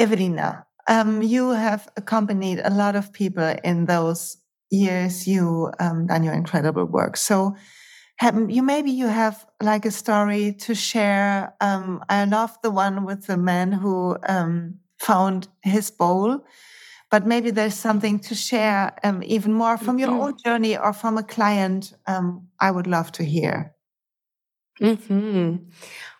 [0.00, 4.36] Ewelina, um, you have accompanied a lot of people in those
[4.70, 7.16] years you um, done your incredible work.
[7.16, 7.54] So
[8.16, 11.54] have, you maybe you have like a story to share.
[11.60, 16.44] Um, I love the one with the man who um, found his bowl,
[17.10, 20.48] but maybe there's something to share um, even more from your own mm-hmm.
[20.48, 21.92] journey or from a client.
[22.06, 23.74] Um, I would love to hear.
[24.80, 25.56] Mm-hmm.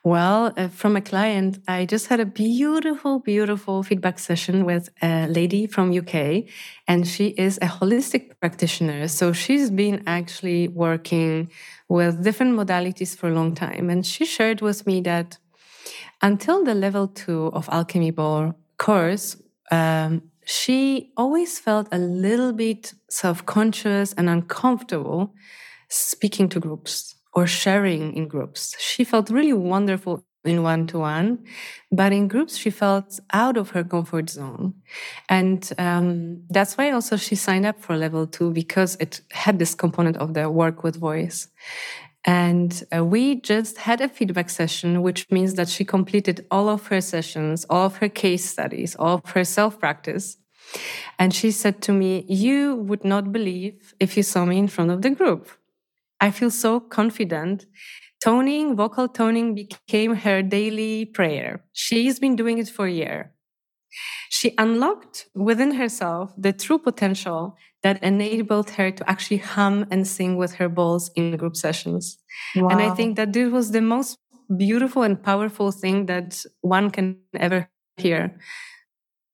[0.05, 5.27] Well, uh, from a client, I just had a beautiful, beautiful feedback session with a
[5.27, 6.45] lady from UK,
[6.87, 9.09] and she is a holistic practitioner.
[9.09, 11.51] So she's been actually working
[11.89, 15.39] with different modalities for a long time, and she shared with me that
[16.23, 19.37] until the level two of Alchemy Ball course,
[19.71, 25.35] um, she always felt a little bit self-conscious and uncomfortable
[25.89, 28.75] speaking to groups or sharing in groups.
[28.79, 31.45] She felt really wonderful in one to one,
[31.91, 34.75] but in groups, she felt out of her comfort zone.
[35.29, 39.75] And um, that's why also she signed up for level two because it had this
[39.75, 41.49] component of the work with voice.
[42.25, 46.87] And uh, we just had a feedback session, which means that she completed all of
[46.87, 50.39] her sessions, all of her case studies, all of her self practice.
[51.19, 54.91] And she said to me, You would not believe if you saw me in front
[54.91, 55.51] of the group.
[56.21, 57.67] I feel so confident.
[58.25, 61.63] Toning, vocal toning became her daily prayer.
[61.75, 63.35] She's been doing it for a year.
[64.31, 70.39] She unlocked within herself the true potential that enabled her to actually hum and sing
[70.39, 72.17] with her balls in group sessions.
[72.57, 72.69] Wow.
[72.69, 74.17] And I think that this was the most
[74.57, 77.69] beautiful and powerful thing that one can ever
[77.99, 78.39] hear.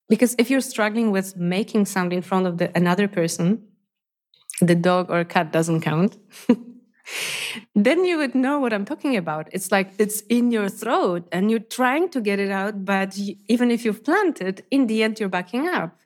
[0.09, 3.69] Because if you're struggling with making sound in front of the, another person,
[4.61, 6.17] the dog or cat doesn't count.
[7.75, 9.49] then you would know what I'm talking about.
[9.53, 13.17] It's like it's in your throat and you're trying to get it out, but
[13.49, 15.99] even if you've planted, in the end, you're backing up.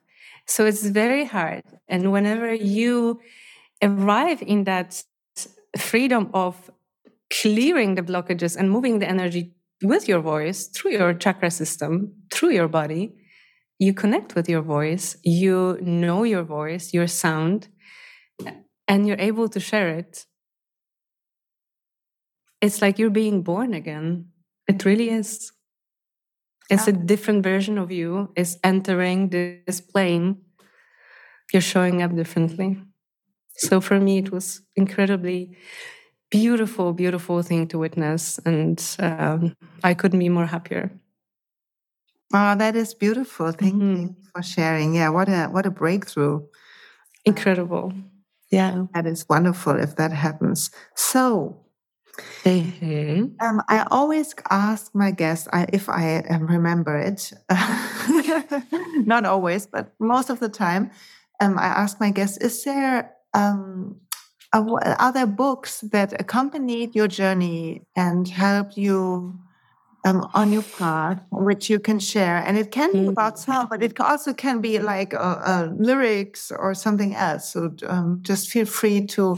[0.45, 1.63] So it's very hard.
[1.87, 3.19] And whenever you
[3.81, 5.03] arrive in that
[5.77, 6.71] freedom of
[7.29, 12.51] clearing the blockages and moving the energy with your voice through your chakra system, through
[12.51, 13.13] your body,
[13.77, 17.67] you connect with your voice, you know your voice, your sound,
[18.87, 20.25] and you're able to share it
[22.65, 24.29] it's like you're being born again.
[24.67, 25.51] It really is.
[26.69, 30.41] It's a different version of you is entering this plane.
[31.53, 32.81] You're showing up differently.
[33.57, 35.55] So for me, it was incredibly
[36.31, 40.91] beautiful, beautiful thing to witness, and um, I couldn't be more happier.
[42.33, 43.51] Oh, that is beautiful.
[43.51, 44.01] Thank mm-hmm.
[44.01, 44.95] you for sharing.
[44.95, 46.41] Yeah, what a what a breakthrough.
[47.25, 47.93] Incredible.
[48.51, 48.85] Yeah.
[48.93, 50.71] That is wonderful if that happens.
[50.95, 51.64] So
[52.43, 53.45] Mm-hmm.
[53.45, 57.33] Um, I always ask my guests I, if I um, remember it.
[59.05, 60.91] Not always, but most of the time,
[61.41, 63.99] um, I ask my guests: Is there um,
[64.53, 69.37] are there books that accompanied your journey and helped you
[70.05, 72.37] um, on your path, which you can share?
[72.37, 73.51] And it can be about mm-hmm.
[73.51, 77.49] sound, but it also can be like uh, uh, lyrics or something else.
[77.51, 79.37] So um, just feel free to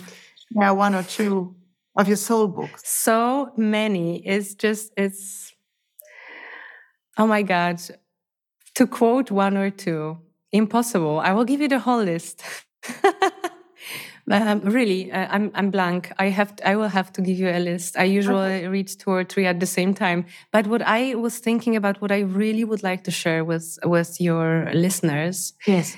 [0.54, 1.56] share one or two
[1.98, 2.82] of your soul books?
[2.86, 4.26] So many.
[4.26, 5.54] It's just, it's,
[7.18, 7.82] oh my God.
[8.76, 10.20] To quote one or two,
[10.52, 11.20] impossible.
[11.20, 12.44] I will give you the whole list.
[14.32, 16.12] um, really, uh, I'm I'm blank.
[16.20, 17.98] I have to, I will have to give you a list.
[17.98, 18.68] I usually okay.
[18.68, 20.26] read two or three at the same time.
[20.52, 24.20] But what I was thinking about, what I really would like to share with with
[24.20, 25.96] your listeners, yes,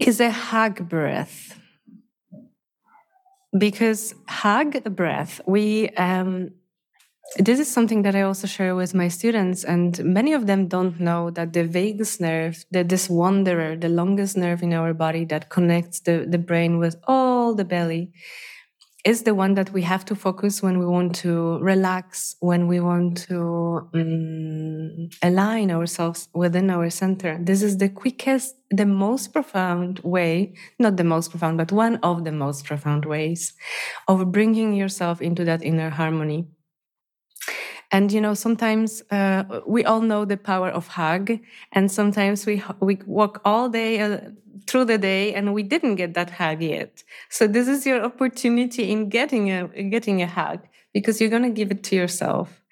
[0.00, 1.58] is a hug breath
[3.58, 6.50] because hug the breath we um,
[7.38, 11.00] this is something that i also share with my students and many of them don't
[11.00, 15.48] know that the vagus nerve that this wanderer the longest nerve in our body that
[15.48, 18.12] connects the, the brain with all the belly
[19.06, 22.80] is the one that we have to focus when we want to relax, when we
[22.80, 27.38] want to um, align ourselves within our center.
[27.40, 32.24] This is the quickest, the most profound way, not the most profound, but one of
[32.24, 33.54] the most profound ways
[34.08, 36.48] of bringing yourself into that inner harmony.
[37.92, 41.30] And you know, sometimes uh, we all know the power of hug,
[41.70, 44.18] and sometimes we we walk all day uh,
[44.66, 47.02] through the day and we didn't get that hug yet.
[47.30, 50.60] So this is your opportunity in getting a getting a hug
[50.92, 52.62] because you're gonna give it to yourself.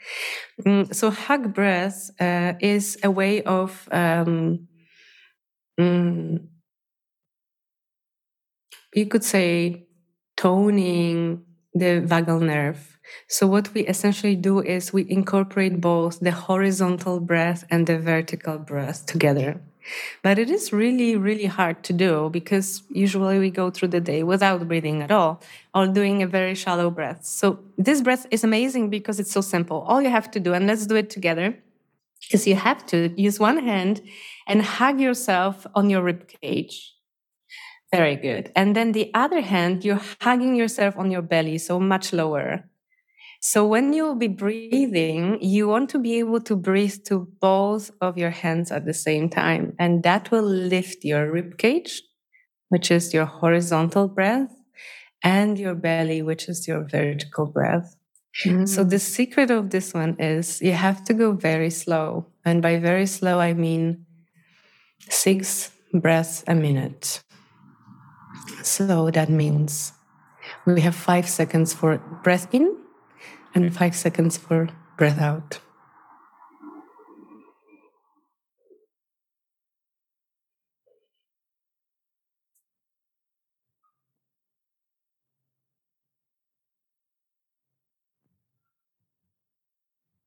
[0.64, 4.68] Mm, so hug breath uh, is a way of um,
[5.78, 6.46] mm,
[8.94, 9.86] you could say
[10.36, 12.94] toning the vagal nerve
[13.28, 18.58] so what we essentially do is we incorporate both the horizontal breath and the vertical
[18.58, 19.60] breath together.
[20.22, 24.22] But it is really, really hard to do because usually we go through the day
[24.22, 25.42] without breathing at all
[25.74, 27.24] or doing a very shallow breath.
[27.24, 29.80] So this breath is amazing because it's so simple.
[29.82, 31.58] All you have to do, and let's do it together,
[32.30, 34.00] is you have to use one hand
[34.46, 36.94] and hug yourself on your rib cage.
[37.92, 38.50] Very good.
[38.56, 42.64] And then the other hand, you're hugging yourself on your belly, so much lower.
[43.44, 48.16] So when you'll be breathing, you want to be able to breathe to both of
[48.16, 49.76] your hands at the same time.
[49.78, 52.00] And that will lift your rib cage,
[52.70, 54.50] which is your horizontal breath,
[55.22, 57.94] and your belly, which is your vertical breath.
[58.46, 58.66] Mm.
[58.66, 62.24] So the secret of this one is you have to go very slow.
[62.46, 64.06] And by very slow, I mean
[65.10, 67.22] six breaths a minute.
[68.62, 69.92] So that means
[70.64, 72.78] we have five seconds for breath in
[73.54, 75.60] and five seconds for breath out.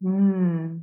[0.04, 0.82] Mm.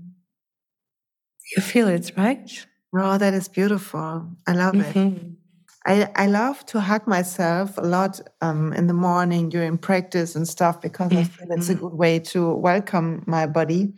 [1.56, 2.66] You feel it, right?
[2.96, 4.28] Oh, that is beautiful.
[4.46, 4.98] I love mm-hmm.
[4.98, 5.43] it.
[5.86, 10.48] I, I love to hug myself a lot um, in the morning during practice and
[10.48, 11.84] stuff because I feel it's a mm-hmm.
[11.84, 13.92] good way to welcome my body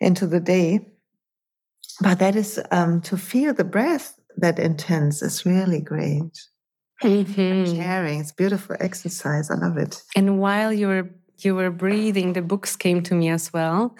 [0.00, 0.80] into the day.
[2.00, 6.32] But that is um, to feel the breath that intense is really great.
[7.02, 7.76] Mm-hmm.
[7.76, 9.50] Sharing, it's beautiful exercise.
[9.50, 10.02] I love it.
[10.16, 13.94] And while you were you were breathing, the books came to me as well.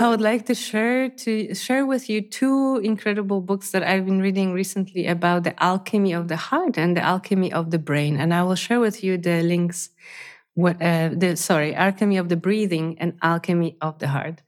[0.00, 4.20] I would like to share to share with you two incredible books that I've been
[4.20, 8.32] reading recently about the alchemy of the heart and the alchemy of the brain, and
[8.32, 9.90] I will share with you the links.
[10.54, 14.42] What uh, the sorry, alchemy of the breathing and alchemy of the heart.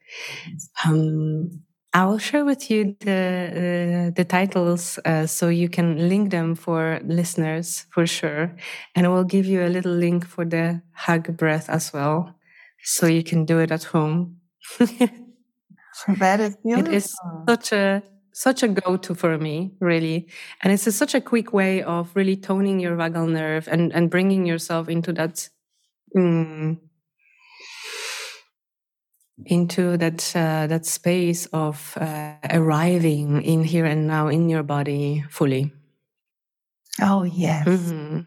[0.84, 6.30] Um, I will share with you the uh, the titles uh, so you can link
[6.30, 8.55] them for listeners for sure,
[8.95, 12.34] and I will give you a little link for the hug breath as well,
[12.82, 14.38] so you can do it at home.
[16.18, 16.92] that is beautiful.
[16.92, 17.16] It is
[17.49, 20.28] such a such a go-to for me, really,
[20.62, 24.11] and it's a, such a quick way of really toning your vagal nerve and and
[24.11, 25.49] bringing yourself into that.
[26.16, 26.78] Mm,
[29.47, 35.24] into that uh, that space of uh, arriving in here and now in your body
[35.28, 35.72] fully.
[37.01, 37.66] Oh yes.
[37.66, 38.20] Mm-hmm.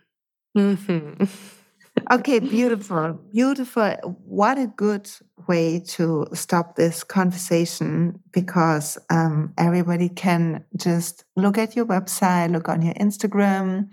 [0.58, 1.24] Mm-hmm.
[2.12, 4.18] okay, beautiful, beautiful.
[4.26, 5.10] What a good
[5.48, 12.70] way to stop this conversation because um, everybody can just look at your website, look
[12.70, 13.90] on your Instagram,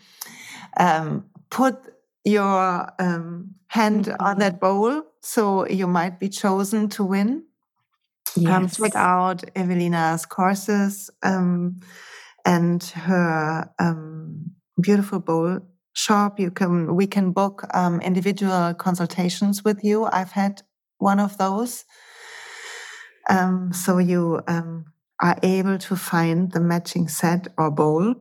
[0.79, 1.77] um, put
[2.25, 4.25] your um, hand mm-hmm.
[4.25, 7.45] on that bowl so you might be chosen to win.
[8.37, 8.79] Yes.
[8.79, 11.81] Check out Ewelina's courses um,
[12.45, 14.51] and her um,
[14.81, 15.61] beautiful bowl
[15.95, 16.39] shop.
[16.39, 20.05] You can we can book um, individual consultations with you.
[20.05, 20.63] I've had
[20.99, 21.85] one of those.
[23.31, 24.85] Um, so you um,
[25.21, 28.17] are able to find the matching set or bowl.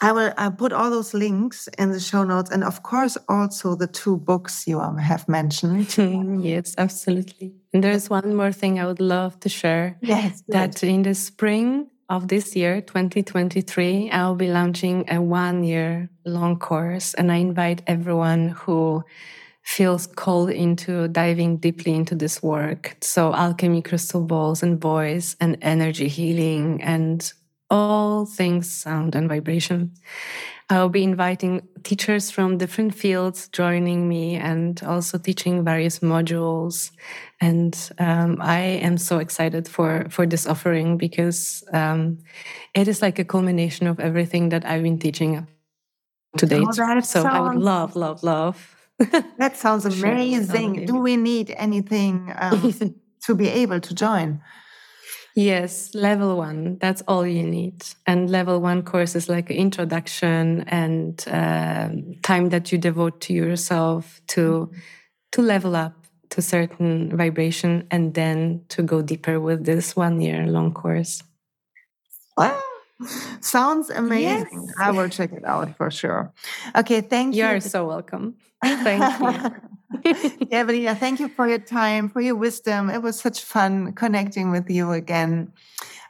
[0.00, 3.74] I will I put all those links in the show notes, and of course also
[3.74, 5.96] the two books you um, have mentioned.
[6.44, 7.54] yes, absolutely.
[7.72, 9.96] And there's one more thing I would love to share.
[10.00, 16.58] Yes, that in the spring of this year, 2023, I'll be launching a one-year long
[16.58, 19.04] course, and I invite everyone who
[19.62, 22.96] feels called into diving deeply into this work.
[23.02, 27.30] So alchemy, crystal bowls, and voice, and energy healing, and
[27.70, 29.92] all things sound and vibration.
[30.70, 36.90] I'll be inviting teachers from different fields joining me and also teaching various modules.
[37.40, 42.18] And um, I am so excited for, for this offering because um,
[42.74, 45.46] it is like a culmination of everything that I've been teaching
[46.36, 46.64] to date.
[46.66, 48.76] Oh, so sounds, I would love, love, love.
[49.38, 50.84] that sounds amazing.
[50.84, 52.74] Do we need anything um,
[53.22, 54.42] to be able to join?
[55.38, 56.78] Yes, level one.
[56.80, 57.84] That's all you need.
[58.08, 61.90] And level one course is like an introduction and uh,
[62.24, 64.68] time that you devote to yourself to
[65.30, 65.94] to level up
[66.30, 71.22] to certain vibration, and then to go deeper with this one year long course.
[72.36, 72.60] Wow.
[73.40, 74.64] Sounds amazing.
[74.66, 74.74] Yes.
[74.80, 76.32] I will check it out for sure.
[76.74, 77.44] Okay, thank you.
[77.44, 78.34] You're so welcome.
[78.64, 79.54] Thank you.
[80.50, 82.90] yeah, thank you for your time, for your wisdom.
[82.90, 85.52] It was such fun connecting with you again.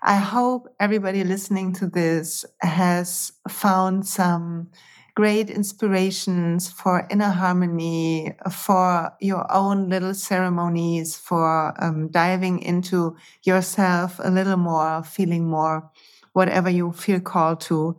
[0.03, 4.69] I hope everybody listening to this has found some
[5.15, 14.21] great inspirations for inner harmony, for your own little ceremonies, for um, diving into yourself
[14.23, 15.91] a little more, feeling more,
[16.33, 17.97] whatever you feel called to.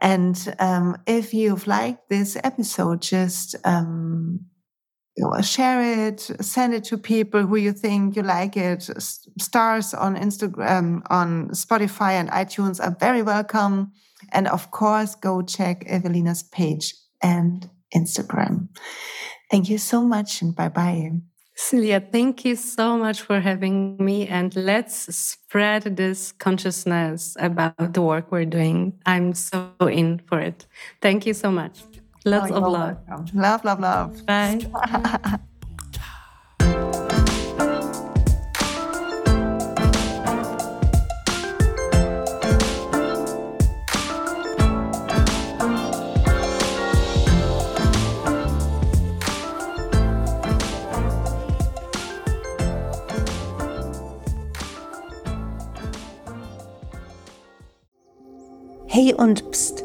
[0.00, 4.46] And um, if you've liked this episode, just um,
[5.42, 8.82] share it, send it to people who you think you like it.
[9.38, 13.92] Stars on Instagram, on Spotify and iTunes are very welcome.
[14.32, 18.68] And of course, go check Ewelina's page and Instagram.
[19.50, 21.10] Thank you so much and bye bye.
[21.56, 24.26] Silja, thank you so much for having me.
[24.26, 28.94] And let's spread this consciousness about the work we're doing.
[29.04, 30.66] I'm so in for it.
[31.02, 31.80] Thank you so much.
[32.24, 32.98] Lots oh, of love.
[33.08, 33.40] Welcome.
[33.40, 34.26] Love, love, love.
[34.26, 35.38] Bye.
[58.92, 59.84] Hey und pst,